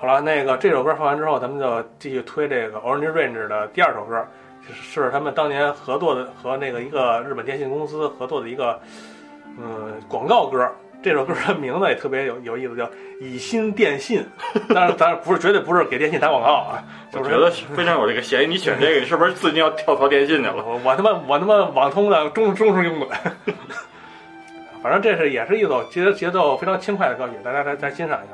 [0.00, 4.26] 好了，那个这首歌放完之后，咱们就继续推这个 Orange Range 的第二首歌，
[4.66, 4.72] 是
[5.04, 8.80] 是他们当年合作的和那个一个日本电信公司合作的一个
[9.58, 10.66] 嗯广告歌。
[11.02, 12.84] 这首歌的名字也特别有有意思，叫
[13.20, 14.24] 《以心电信》。
[14.74, 16.82] 当然，当然不是绝对不是给电信打广告啊，
[17.12, 18.46] 就是我觉得非常有这个嫌疑。
[18.46, 20.56] 你选这个，你是不是最近要跳槽电信去了？
[20.66, 23.06] 我我他妈我他妈网通的忠忠实拥趸。
[24.82, 28.32] 反正这是也是一首节节奏非常轻快的歌曲，大家再再欣赏一下。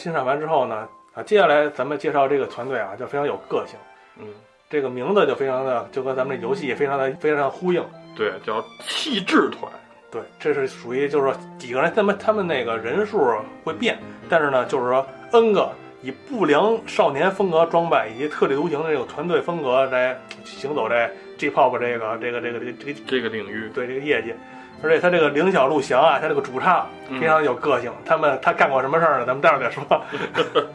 [0.00, 3.78] 欣赏完之后呢，啊，接下来咱们介绍这个团队啊，就非常有个性。
[4.18, 4.26] 嗯，
[4.70, 7.84] 这个名字就非常的，就跟咱们这游戏也非常的非常的呼应。
[8.16, 9.70] 对，叫气质团。
[10.10, 13.18] 对，这是属于就是说几个人，他们他们那个人数
[13.62, 13.98] 会变，
[14.30, 15.70] 但是呢，就是说 N 个
[16.00, 24.34] 以不良少年风格装扮以及特立独行的这个团队风格来行走在 J-pop 这个这个这个这个这个这个领域，对这个业界，
[24.82, 26.86] 而且他这个凌小路翔啊，他这个主唱
[27.20, 27.92] 非常有个性。
[28.04, 29.26] 他们他干过什么事儿呢？
[29.26, 29.84] 咱们待会儿再说。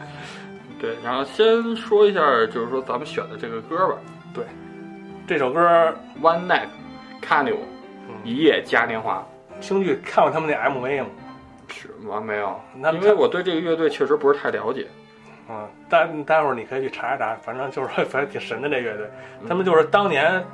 [0.78, 3.94] 对，然后先说一下，就是说咱们选的这个歌吧，
[4.34, 4.44] 对
[5.26, 5.60] 这首歌
[6.22, 6.68] 《One Night
[7.20, 7.54] Carnival》，
[8.22, 9.26] 一夜嘉年华。
[9.60, 11.08] 星剧看过他们那 MV 吗？
[11.68, 12.60] 是吗没有？
[12.76, 14.86] 那因为我对这个乐队确实不是太了解。
[15.48, 19.08] 嗯，待待会儿你可以去查一查，反正就是反正挺神的这乐队。
[19.48, 20.44] 他们就是当年，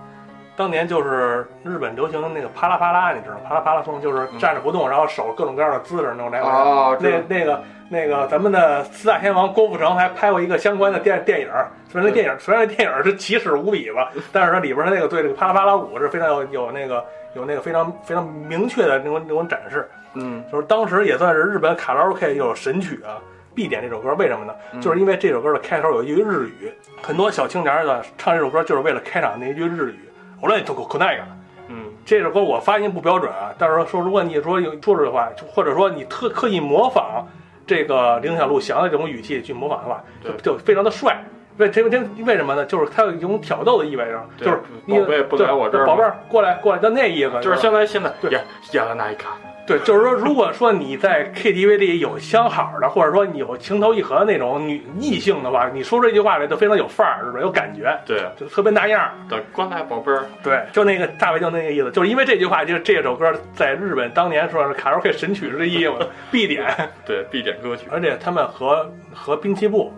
[0.55, 3.41] 当年就是日本流行的那个啪啦啪啦，你知道吗？
[3.49, 6.49] 啪啦啪啦风就是站着不动，然后手各种各样的姿势那种来回。
[6.51, 17.03] 哦，那那个那个咱们的四大天王郭富城还拍过一个相关的电电影儿，虽然那电影虽然那电影儿是奇耻无比吧， 但是它里边儿它那个对这个啪啦啪啦舞是非常有有那个
[17.35, 19.89] 有那个非常非常明确的那种那种展示。
[20.15, 23.17] 嗯就是当时也算是日本卡拉 OK 有神曲啊，
[23.55, 24.15] 必点这首歌。
[24.17, 24.53] 为什么呢？
[24.83, 29.99] 就是因为这首歌的开头有一句日语，很多小青年儿呢唱这首歌就是为了开场那一句日语。
[30.43, 31.23] 我来可可那个，
[31.69, 31.85] 嗯。
[32.05, 37.25] 这首歌我发音不标准啊，但是说如果你说有说出的话，就或者说你特刻意模仿
[37.65, 41.17] 这个林小璐翔的这种语气去模仿的话，就就非常的帅。
[41.59, 42.65] 为这这为什么呢？
[42.65, 48.33] 就是它有一种挑逗的意味着，就是你宝贝不来我这儿吗宝贝儿过来过来，就那意思，就是相当于现在对。
[48.33, 48.41] 呀
[48.73, 49.37] 呀了那一卡，
[49.79, 57.41] 对，就是说，如果说你在 KTV 里有相好的，或者说你有情投意合的那种女异性的话，你说这句话来都非常有范儿，是吧？
[57.41, 59.11] 有感觉，对就特别那样儿。
[59.29, 65.93] 的关来宝贝儿，对，就那个大卫就那个意思，就是因为这句话，就这首歌在日本当年说是卡拉 OK 神曲是这意思，
[66.31, 66.67] 必点。
[67.07, 67.87] 对必点歌曲。
[67.93, 69.93] 而且他们和和滨崎步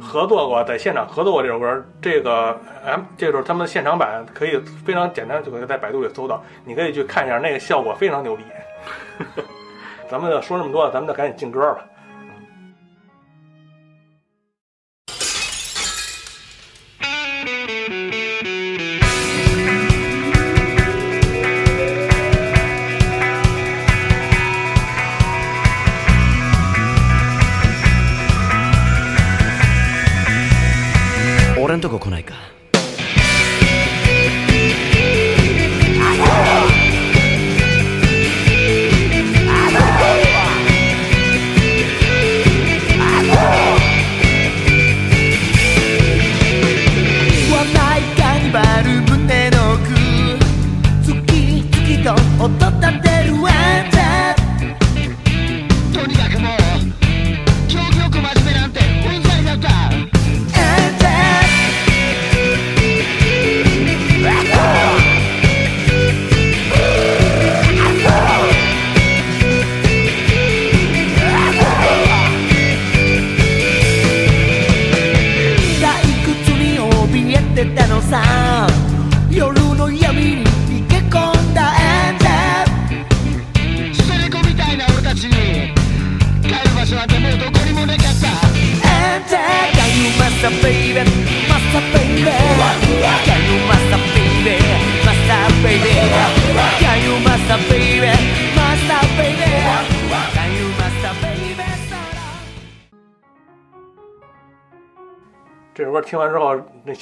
[0.00, 1.84] 合作过，在现场合作过这首歌。
[2.00, 8.42] 这个 M 这首他们的现场版可以非常简单就可以在百度里搜到，你可以去看一下，那个效果非常牛逼。
[10.10, 11.84] 咱们就说这么多，咱们就赶紧进歌吧。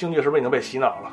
[0.05, 1.11] 后，那星剧是不是已经被洗脑了？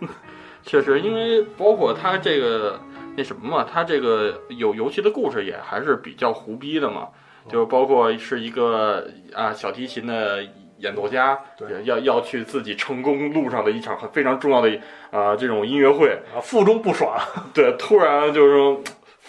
[0.62, 2.78] 确实，因为包括他这个
[3.16, 7.08] 那什么嘛，他这个有游戏的故事也还是比较胡逼的嘛，
[7.48, 10.44] 就包括是一个啊小提琴的
[10.78, 14.70] 演奏家，对要要去自己成功路上的一场很非常重要的
[15.10, 17.16] 啊、这种音乐会，啊，腹中不爽，
[17.54, 18.80] 对，突然就是说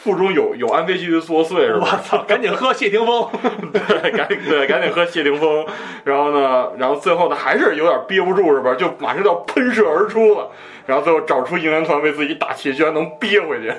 [0.02, 2.02] 腹中有有安非曲作祟是吧我吧？
[2.04, 3.28] 操，赶紧喝谢霆锋。
[3.74, 5.66] 对，赶紧对，赶紧喝谢霆锋，
[6.04, 8.74] 然后呢，然后最后呢还是有点憋不住是吧？
[8.76, 10.50] 就马上就要喷射而出了，
[10.86, 13.74] 然后最后找出应援团为自己打气，居然能憋回去，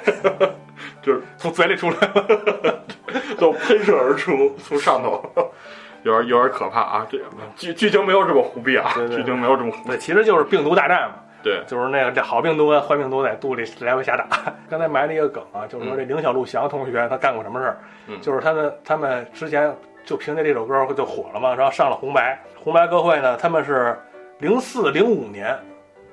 [1.02, 2.84] 就是从嘴里出来了。
[3.38, 5.20] 都喷射而出，从上头，
[6.04, 7.06] 有点有点可怕啊！
[7.10, 7.18] 这
[7.56, 14.26] 剧剧情没有这么胡逼啊，剧情没有这么胡逼对，，其实就是病毒大战嘛，对就是那个这好病毒跟坏病毒在肚里 来回瞎打。
[14.68, 17.78] 刚才埋了一个梗啊，就是说这凌小路翔同学他干过什么事儿？
[18.08, 19.74] 嗯就是他们他们之前
[20.04, 22.38] 就凭借这首歌就火了嘛，然后上了红白。
[22.56, 23.98] 红白歌会呢，他们是
[24.38, 25.56] 零四零五年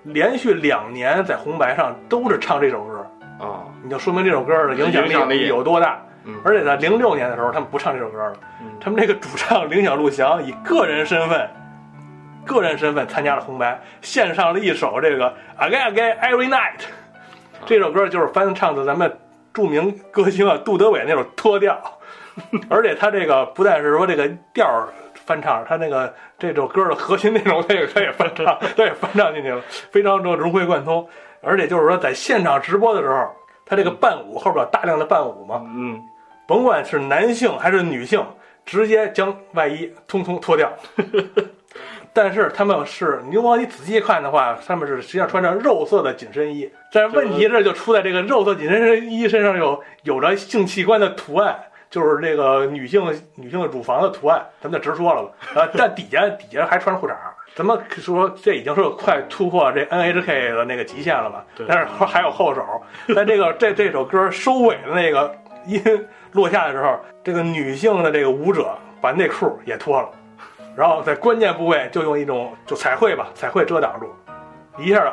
[0.04, 3.06] 连续两年在红白上都是唱这首歌，
[3.40, 6.02] 啊，你就说明这首歌的影响力力有多大。
[6.30, 11.50] 嗯而且在零六年的时候，他们不唱这首歌了，嗯他们这个主唱铃响陆翔以个人身份，
[12.48, 16.80] 个人身份参加了红白，献上了一首这个 Again Again Every Night，
[17.66, 19.20] 这首歌就是翻唱的咱们
[19.54, 21.80] 著名歌星啊杜德伟那首脱调，
[22.70, 28.46] 而且他这个不但是说这个调儿翻唱，他那个这首歌的核心内容他也他也翻唱，
[28.76, 31.08] 他也翻唱进去了，非常的融会贯通。
[31.42, 33.30] 而且就是说在现场直播的时候，
[33.66, 36.02] 他这个伴舞后边有大量的伴舞嘛，嗯，
[36.48, 38.26] 甭管是男性还是女性，
[38.66, 40.72] 直接将外衣通通脱掉。
[42.18, 46.68] 但是他们是，你如果你仔细看的话，他们是实际上穿着肉色的紧身衣。
[46.92, 51.56] 但是问题这就出在这个肉色紧身衣身上有有着性器官的图案，
[51.92, 53.04] 就是这个女性
[53.36, 55.30] 女性的乳房的图案，咱们就直说了吧。
[55.54, 61.46] 呃， 但底下底下还穿着裤衩儿，咱们说这已经是快突破这 NHK 的那个极限了吧？
[61.68, 62.66] 但是还有后手，
[63.14, 65.32] 在这个 这这首歌收尾的那个
[65.68, 65.80] 音
[66.32, 70.10] 落下的时候，这个女性的这个舞者把内裤也脱了，
[70.78, 74.14] 然后在关键部位就用一种就彩绘吧，彩绘遮挡住，
[74.78, 75.12] 一下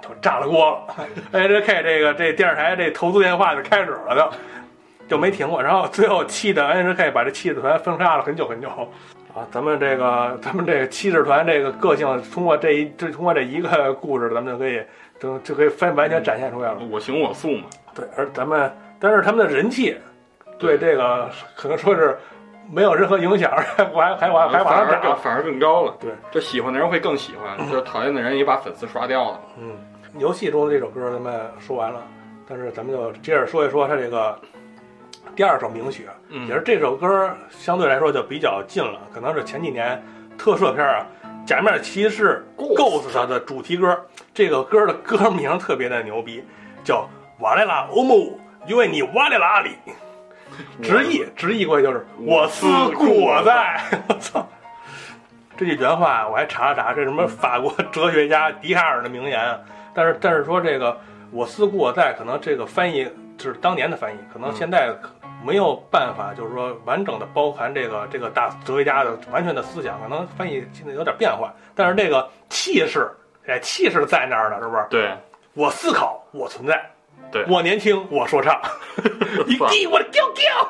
[0.00, 1.06] 就炸了锅了。
[1.38, 4.36] NHK 这个这电视台这投资电话就开始了就。
[5.10, 8.68] 就没停过，然后最后气的 NHK 把这七子团封杀了很久很久
[9.34, 9.42] 啊！
[9.50, 14.80] 咱们这个咱们这个七子团这个个性，通过这一这通过这一个故事，咱们就可以
[15.18, 16.78] 就就可以分完全展现出来了。
[16.88, 19.98] 我行我素嘛，对，而咱们但是他们的人气
[20.60, 22.16] 对这个可能说是
[22.72, 25.16] 没有任何影响， 还还还往还往上反而。
[25.16, 25.94] 反而更高了。
[26.00, 29.40] 对，就喜欢的人会更喜欢，就是讨厌的人也把粉丝刷掉了。
[29.58, 29.76] 嗯，
[30.18, 32.02] 游戏中的这首歌咱们说完了，
[32.48, 34.38] 但是咱们就接着说一说它这个
[35.34, 40.02] 第二首名曲，嗯也是这首歌相对来说就比较近了，可能是前几年
[40.38, 41.06] 特摄片啊
[41.46, 43.98] 《假面骑士 Ghost》的主题歌。
[44.32, 46.42] 这个歌的歌名特别的牛逼，
[46.84, 47.06] 叫
[47.42, 49.70] 《瓦莱拉欧姆，因为你瓦莱拉里》，
[50.82, 53.80] 直译直译过去就是“我思故我在”。
[54.08, 54.46] 我操！
[55.56, 59.58] 这句原话我还查了查，这什么法国哲学家笛卡尔的名言啊。
[59.94, 60.98] 但是但是说这个
[61.30, 63.04] “我思故我在”，可能这个翻译
[63.36, 64.94] 就是当年的翻译，可能现在
[65.44, 71.52] 没有办法，就是说完整的包含这个这个大哲学家的完全的思想，可能翻译现在有点变化。
[71.74, 73.10] 但是这个气势，
[73.46, 74.86] 哎，气势在那儿呢，是不是？
[74.90, 75.10] 对，
[75.54, 76.90] 我思考，我存在，
[77.31, 78.61] 对我年轻，我说唱，
[79.45, 80.67] 你滴我的调调，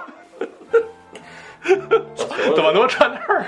[2.55, 3.45] 怎么能串那儿？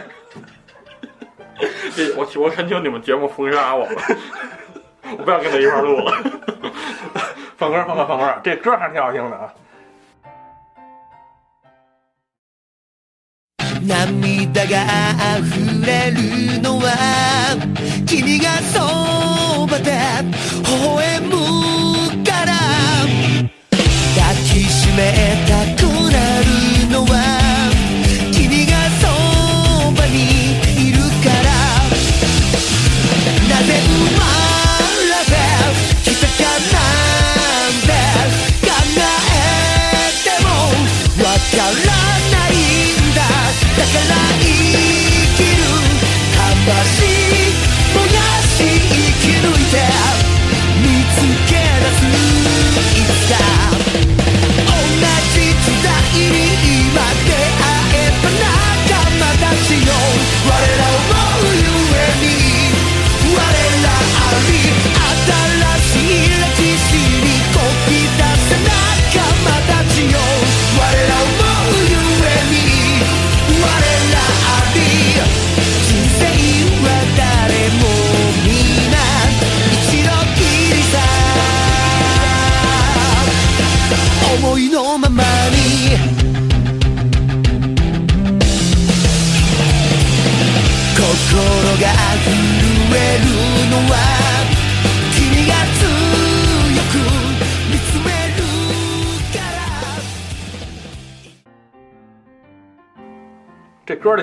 [1.96, 4.02] 这我我恳求你们节目封杀我 了，
[5.18, 6.14] 我不要跟他一块儿录了。
[7.58, 9.52] 放歌，放歌，放歌，这歌还是挺好听的啊。
[13.88, 14.84] 涙が
[15.40, 16.86] 溢れるのは
[18.06, 21.41] 君がそばで微笑む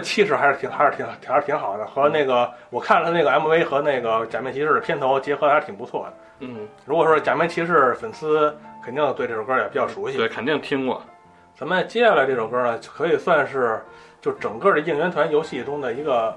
[0.09, 6.13] 气势还是挺还是挺还是挺好的，和那个我看了那个 MV 和那个假面骑士的片头结合的还是挺不错的。
[6.39, 8.51] 嗯，如果说假面骑士粉丝
[8.83, 10.17] 肯定对这首歌也比较熟悉。
[10.17, 10.99] 对，肯定听过。
[11.55, 13.79] 咱们接下来这首歌呢，可以算是
[14.19, 16.35] 就整个的应援团游戏中的一个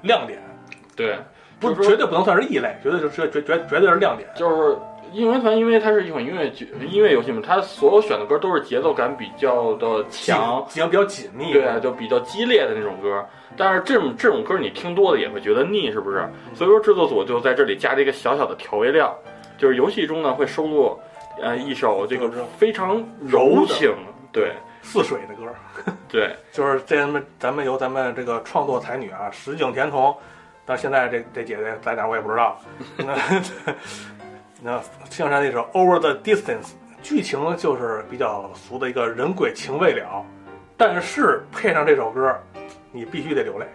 [0.00, 0.40] 亮点，
[0.96, 1.18] 对，
[1.60, 4.26] 不是绝对不能算是异类，绝对就是绝绝绝对是亮点。
[4.34, 4.78] 就是
[5.14, 11.52] 应援团，因为它是一款音乐剧音乐游戏嘛，它所有选的歌都是节奏感比较的强，紧比较紧密。
[11.52, 13.24] 对啊，就比较激烈的那种歌。
[13.56, 16.28] 但是这种这种歌你听多了也会觉得腻，是不是？
[16.54, 19.16] 所以说制作组就在这里加了一个小小的调味料，
[19.56, 20.98] 就是游戏中呢会收录
[21.40, 23.94] 呃一首这个非常柔情，
[24.32, 24.52] 对，
[24.82, 30.12] 似水的歌， 对，就是这咱们咱们由咱们这个创作才女啊石井田童，
[30.66, 32.60] 到现在这这姐姐在哪儿我也不知道。
[34.64, 36.62] 那那像上那首《Over the Distance》，
[37.02, 40.24] 剧情就是比较俗的一个人鬼情未了，
[40.74, 42.34] 但是配上这首歌，
[42.90, 43.66] 你必须得流泪，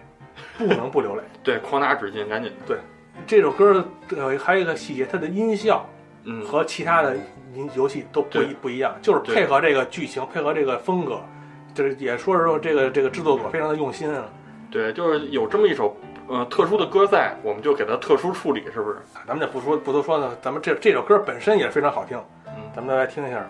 [0.58, 1.22] 不能不流泪。
[1.44, 2.76] 对，狂拿纸巾，赶紧，对
[3.24, 3.86] 这首歌
[4.16, 5.88] 呃还有一个细节，它的音效
[6.24, 7.16] 嗯，和其他的
[7.54, 11.20] 音游戏都不一不一样，就是配合这个剧情，配合这个风格，
[11.72, 14.24] 就是也说是说这个这个制作组非常的用心啊。
[14.72, 15.96] 对，就是有这么一首
[16.29, 18.97] 呃特殊的歌在，我们就给它特殊处理，是不是？
[19.27, 22.17] 咱们就不说不多说呢，咱们这这首歌本身也非常好听，
[22.47, 23.45] 嗯咱们再来听一下。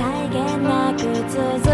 [0.00, 0.02] 際
[0.32, 1.38] 限なく続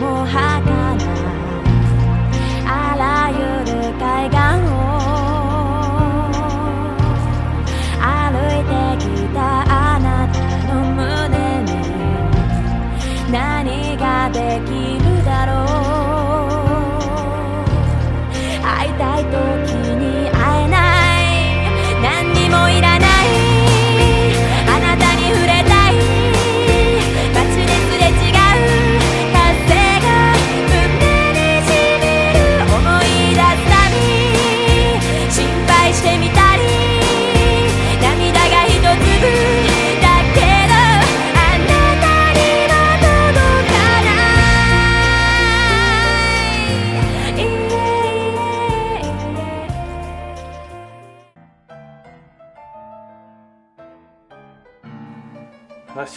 [0.00, 0.47] 我还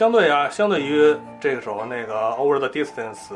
[0.02, 3.30] 相对啊，相对于这首那个《Over the Distance》，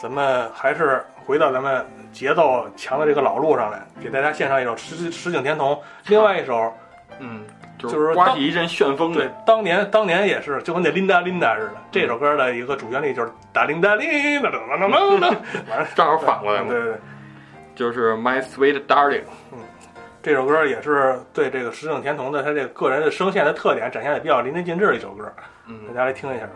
[0.00, 1.84] 咱们还是回到咱们
[2.14, 6.72] 节奏强的这个老路上来，给大家献上一首石石井田童，另外一首
[7.18, 7.44] 嗯，
[7.78, 15.36] 就就是刮起一阵旋风对，，当年当年也是就跟那琳达琳达似的，这首歌的一个主旋律就是哒铃哒铃哒哒哒哒哒哒，
[15.68, 17.00] 完 了正好反过来嘛对对对，
[17.74, 19.24] 就是 My Sweet Darling。
[19.52, 19.58] 嗯
[20.22, 25.24] 这首歌也是对这个石井田童的他这个个人的声线的特点展现的比较淋漓尽致的一首歌，
[25.86, 26.48] 大家来听一下。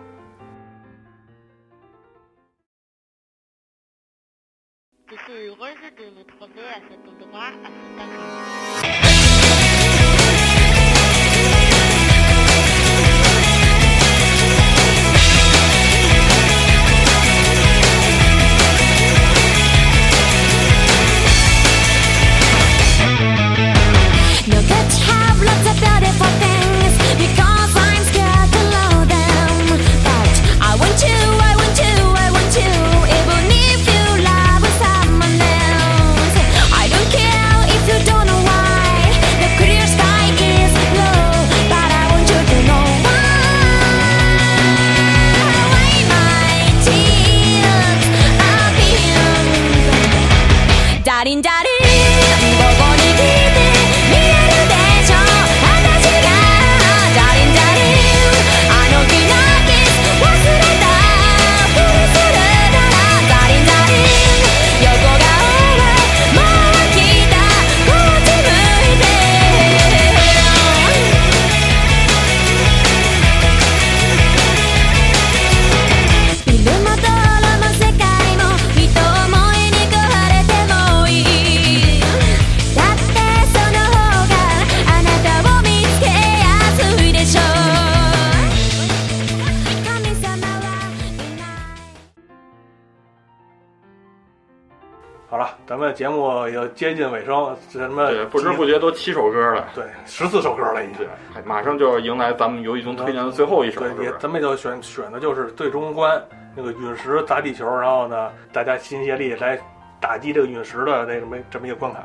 [96.89, 99.68] 接近尾声，什么对，不知不觉都七首歌了。
[99.74, 106.22] 对十四首歌了已经对。，马上就要迎来咱们游戏中推荐的最后一首，是对，咱们就选选的就是最终关
[106.55, 109.59] 那个陨石砸地球，然后呢，大家齐心协力来
[110.01, 112.03] 打击这个陨石的那什么这么一个关卡。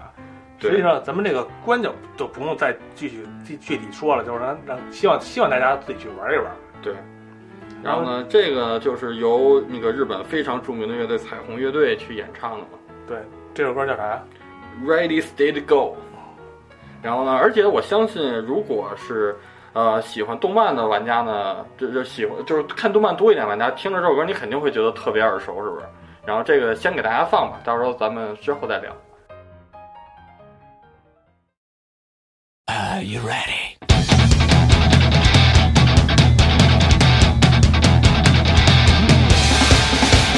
[0.59, 6.45] 对实际上，咱们这个关就就不用再继续具具体说了，就是让让希望希望大家自己去玩一玩。
[6.81, 6.93] 对。
[7.83, 12.77] 然后呢，这个就是由那个日本非常著名的乐队彩虹乐队去演唱的嘛
[13.07, 13.17] 对，
[13.55, 14.23] 这首歌叫啥呀？
[14.85, 15.95] ，Ready Steady Go。
[17.01, 19.35] 然后呢，而且我相信，如果是
[19.73, 25.85] 呃喜欢动漫的玩家呢，就就喜欢就是看动漫多一点玩家，听着这首歌你肯定会觉得特别耳熟，是不是？
[26.23, 28.91] 然后这个先给大家放吧，到时候咱们之后再聊。
[32.67, 33.75] Are you ready?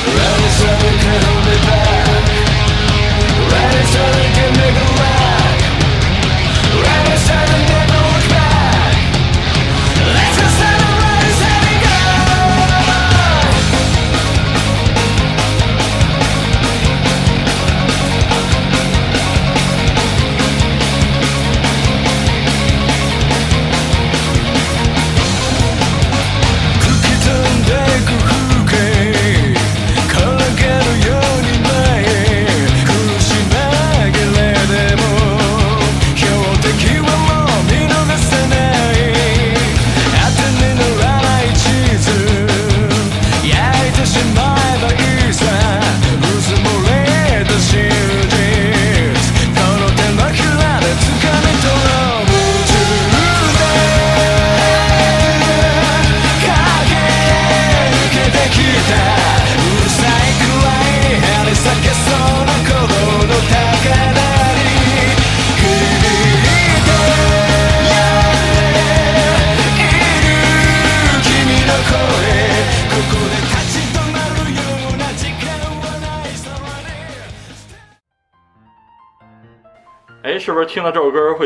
[0.06, 2.03] Ready so we can hold it back.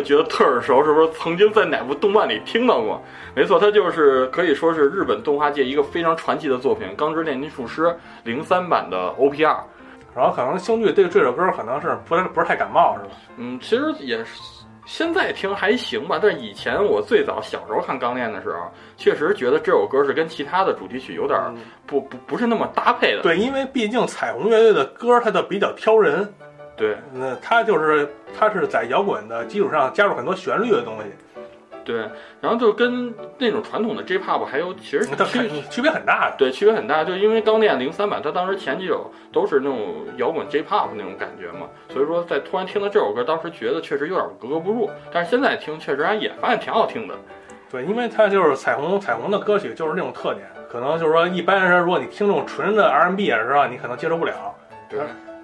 [0.07, 0.83] 觉得特耳熟？
[0.83, 2.99] 是不是曾经在哪部动漫里听到过？
[3.35, 7.83] 没错，它就是可以说是日本动画界一个非常传奇的作品《钢之炼金术师》
[8.23, 9.57] 零三版的 OPR。
[10.15, 13.11] 然后可能星剧对这首歌可能是不太不是太感冒，是吧？
[13.37, 14.41] 嗯，其实也是，
[14.87, 16.17] 现在听还行吧。
[16.19, 21.53] 但是以前我最早小时候看《钢炼》的时候，确实觉得这首歌是跟其他的主题曲有点儿
[21.85, 23.21] 不不不是那么搭配的。
[23.21, 26.27] 对，因为毕竟彩虹乐队的歌它就比较挑人，
[26.77, 28.07] 对那他就是
[28.37, 31.05] 他是在摇滚的基础上加入很多旋律的东西，
[31.83, 32.01] 对，
[32.39, 36.35] 然后就跟那种传统的 J-pop 还有其实它区区别很大的。
[36.37, 47.15] 对区别很大，就因为《钢炼》零三版，它当时前几首都是那种摇滚 J-pop 那种感觉嘛，所以说在突然听到这首歌，当时觉得确实有点格格不入，但是现在听确实还也发现挺好听的。
[47.71, 53.65] 对，因为它就是彩虹彩虹的歌曲就是那种特点，可能就是说一般人如果你听这种纯的 R&B 也，是吧？
[53.65, 54.53] 你可能接受不了。
[54.89, 54.99] 对，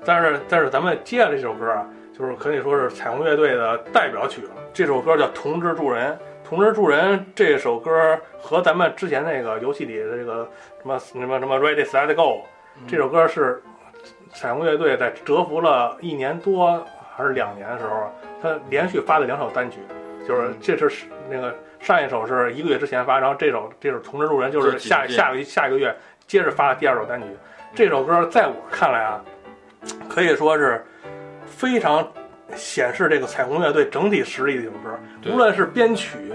[0.06, 1.86] 但是但是咱们接下来这首歌啊，
[2.18, 4.49] 就是可以说是彩虹乐队的代表曲了。
[4.74, 6.12] 这首歌叫《同志助人》，
[6.43, 10.49] 《同志助人》这首歌和咱们之前那个游戏里的这个
[10.82, 12.45] 什么什么什么 Ready Set Go
[12.88, 13.62] 这首歌是
[14.34, 16.84] 彩虹乐队在蛰伏了一年多
[17.16, 19.78] 还是两年的时候，他连续发的两首单曲，
[20.28, 25.95] 就是这是那个上一首是一个月之前发，然后这首这首《同志助人》就是下下个下一个月
[26.26, 27.28] 接着发的第二首单曲。
[27.76, 29.24] 这首歌在我看来啊，
[30.14, 30.86] 可以说是
[31.47, 32.07] 非常
[32.55, 34.99] 显示这个彩虹乐队整体实力的一首歌，
[35.32, 36.34] 无论是编曲。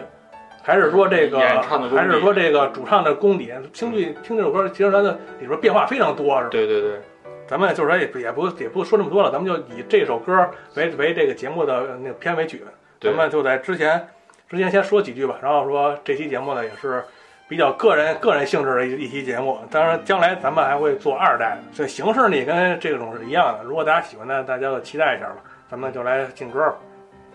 [0.61, 6.49] 还是说这个还是说这个主唱的功底，听这听这首歌，其实它的里边变化非常多，是吧？
[6.51, 7.01] 对对对，
[7.47, 12.63] 咱们就是说也不也不也不说这么多了，咱们就以这首歌为为这个节目的那个片尾曲，
[13.01, 14.09] 咱们就在之前
[14.47, 17.03] 之前先说几句吧，然后说这期节目呢也是
[17.49, 23.65] 比较个人个人性质的一一期节目，当然将来咱们还会做二代，这形式呢也跟这种是一样的。
[23.65, 25.37] 如果大家喜欢呢，大家就期待一下吧，
[25.71, 26.77] 咱们就来进歌吧。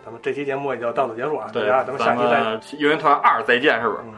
[0.05, 2.43] 咱们这期节目也就到此结束啊，大，家咱们下期再见。
[2.43, 4.01] 们应援团二再见，是不是？
[4.03, 4.13] 嗯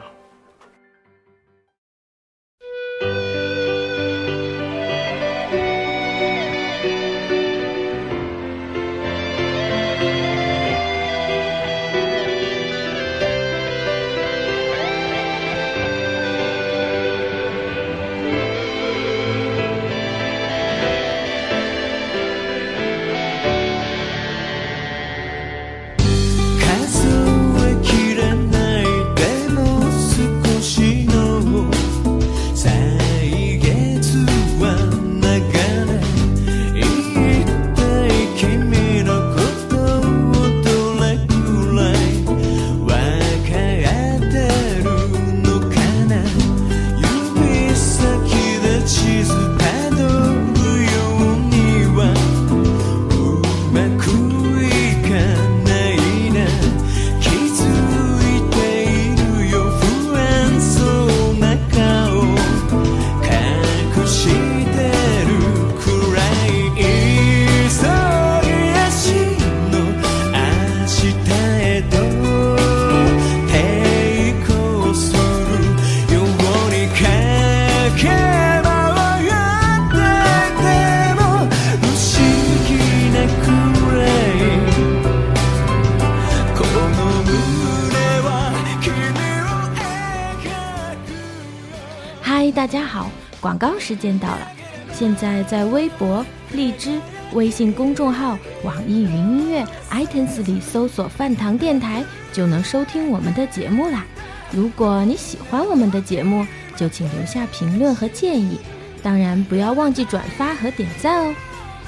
[93.86, 94.50] 广告时间到了，
[94.92, 97.00] 现在在微博、荔枝、
[97.34, 104.04] 微信公众号、网易云音乐、iTunes 里搜索“饭堂电台”，就能收听我们的节目啦。
[104.50, 108.58] 如果你喜欢我们的节目，就请留下评论和建议，
[109.04, 111.32] 当然不要忘记转发和点赞哦。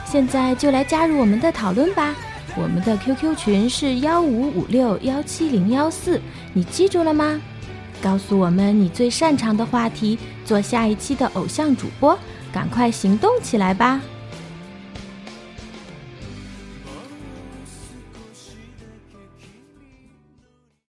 [0.05, 2.15] 现在就来加入我们的讨论吧。
[2.57, 6.21] 我们的 QQ 群是幺五五六幺七零幺四，
[6.53, 7.41] 你记住了吗？
[8.01, 10.17] 告诉我们你最擅长的话题，
[10.49, 12.19] 做下一期的偶像主播，
[12.51, 14.01] 赶快行动起来吧！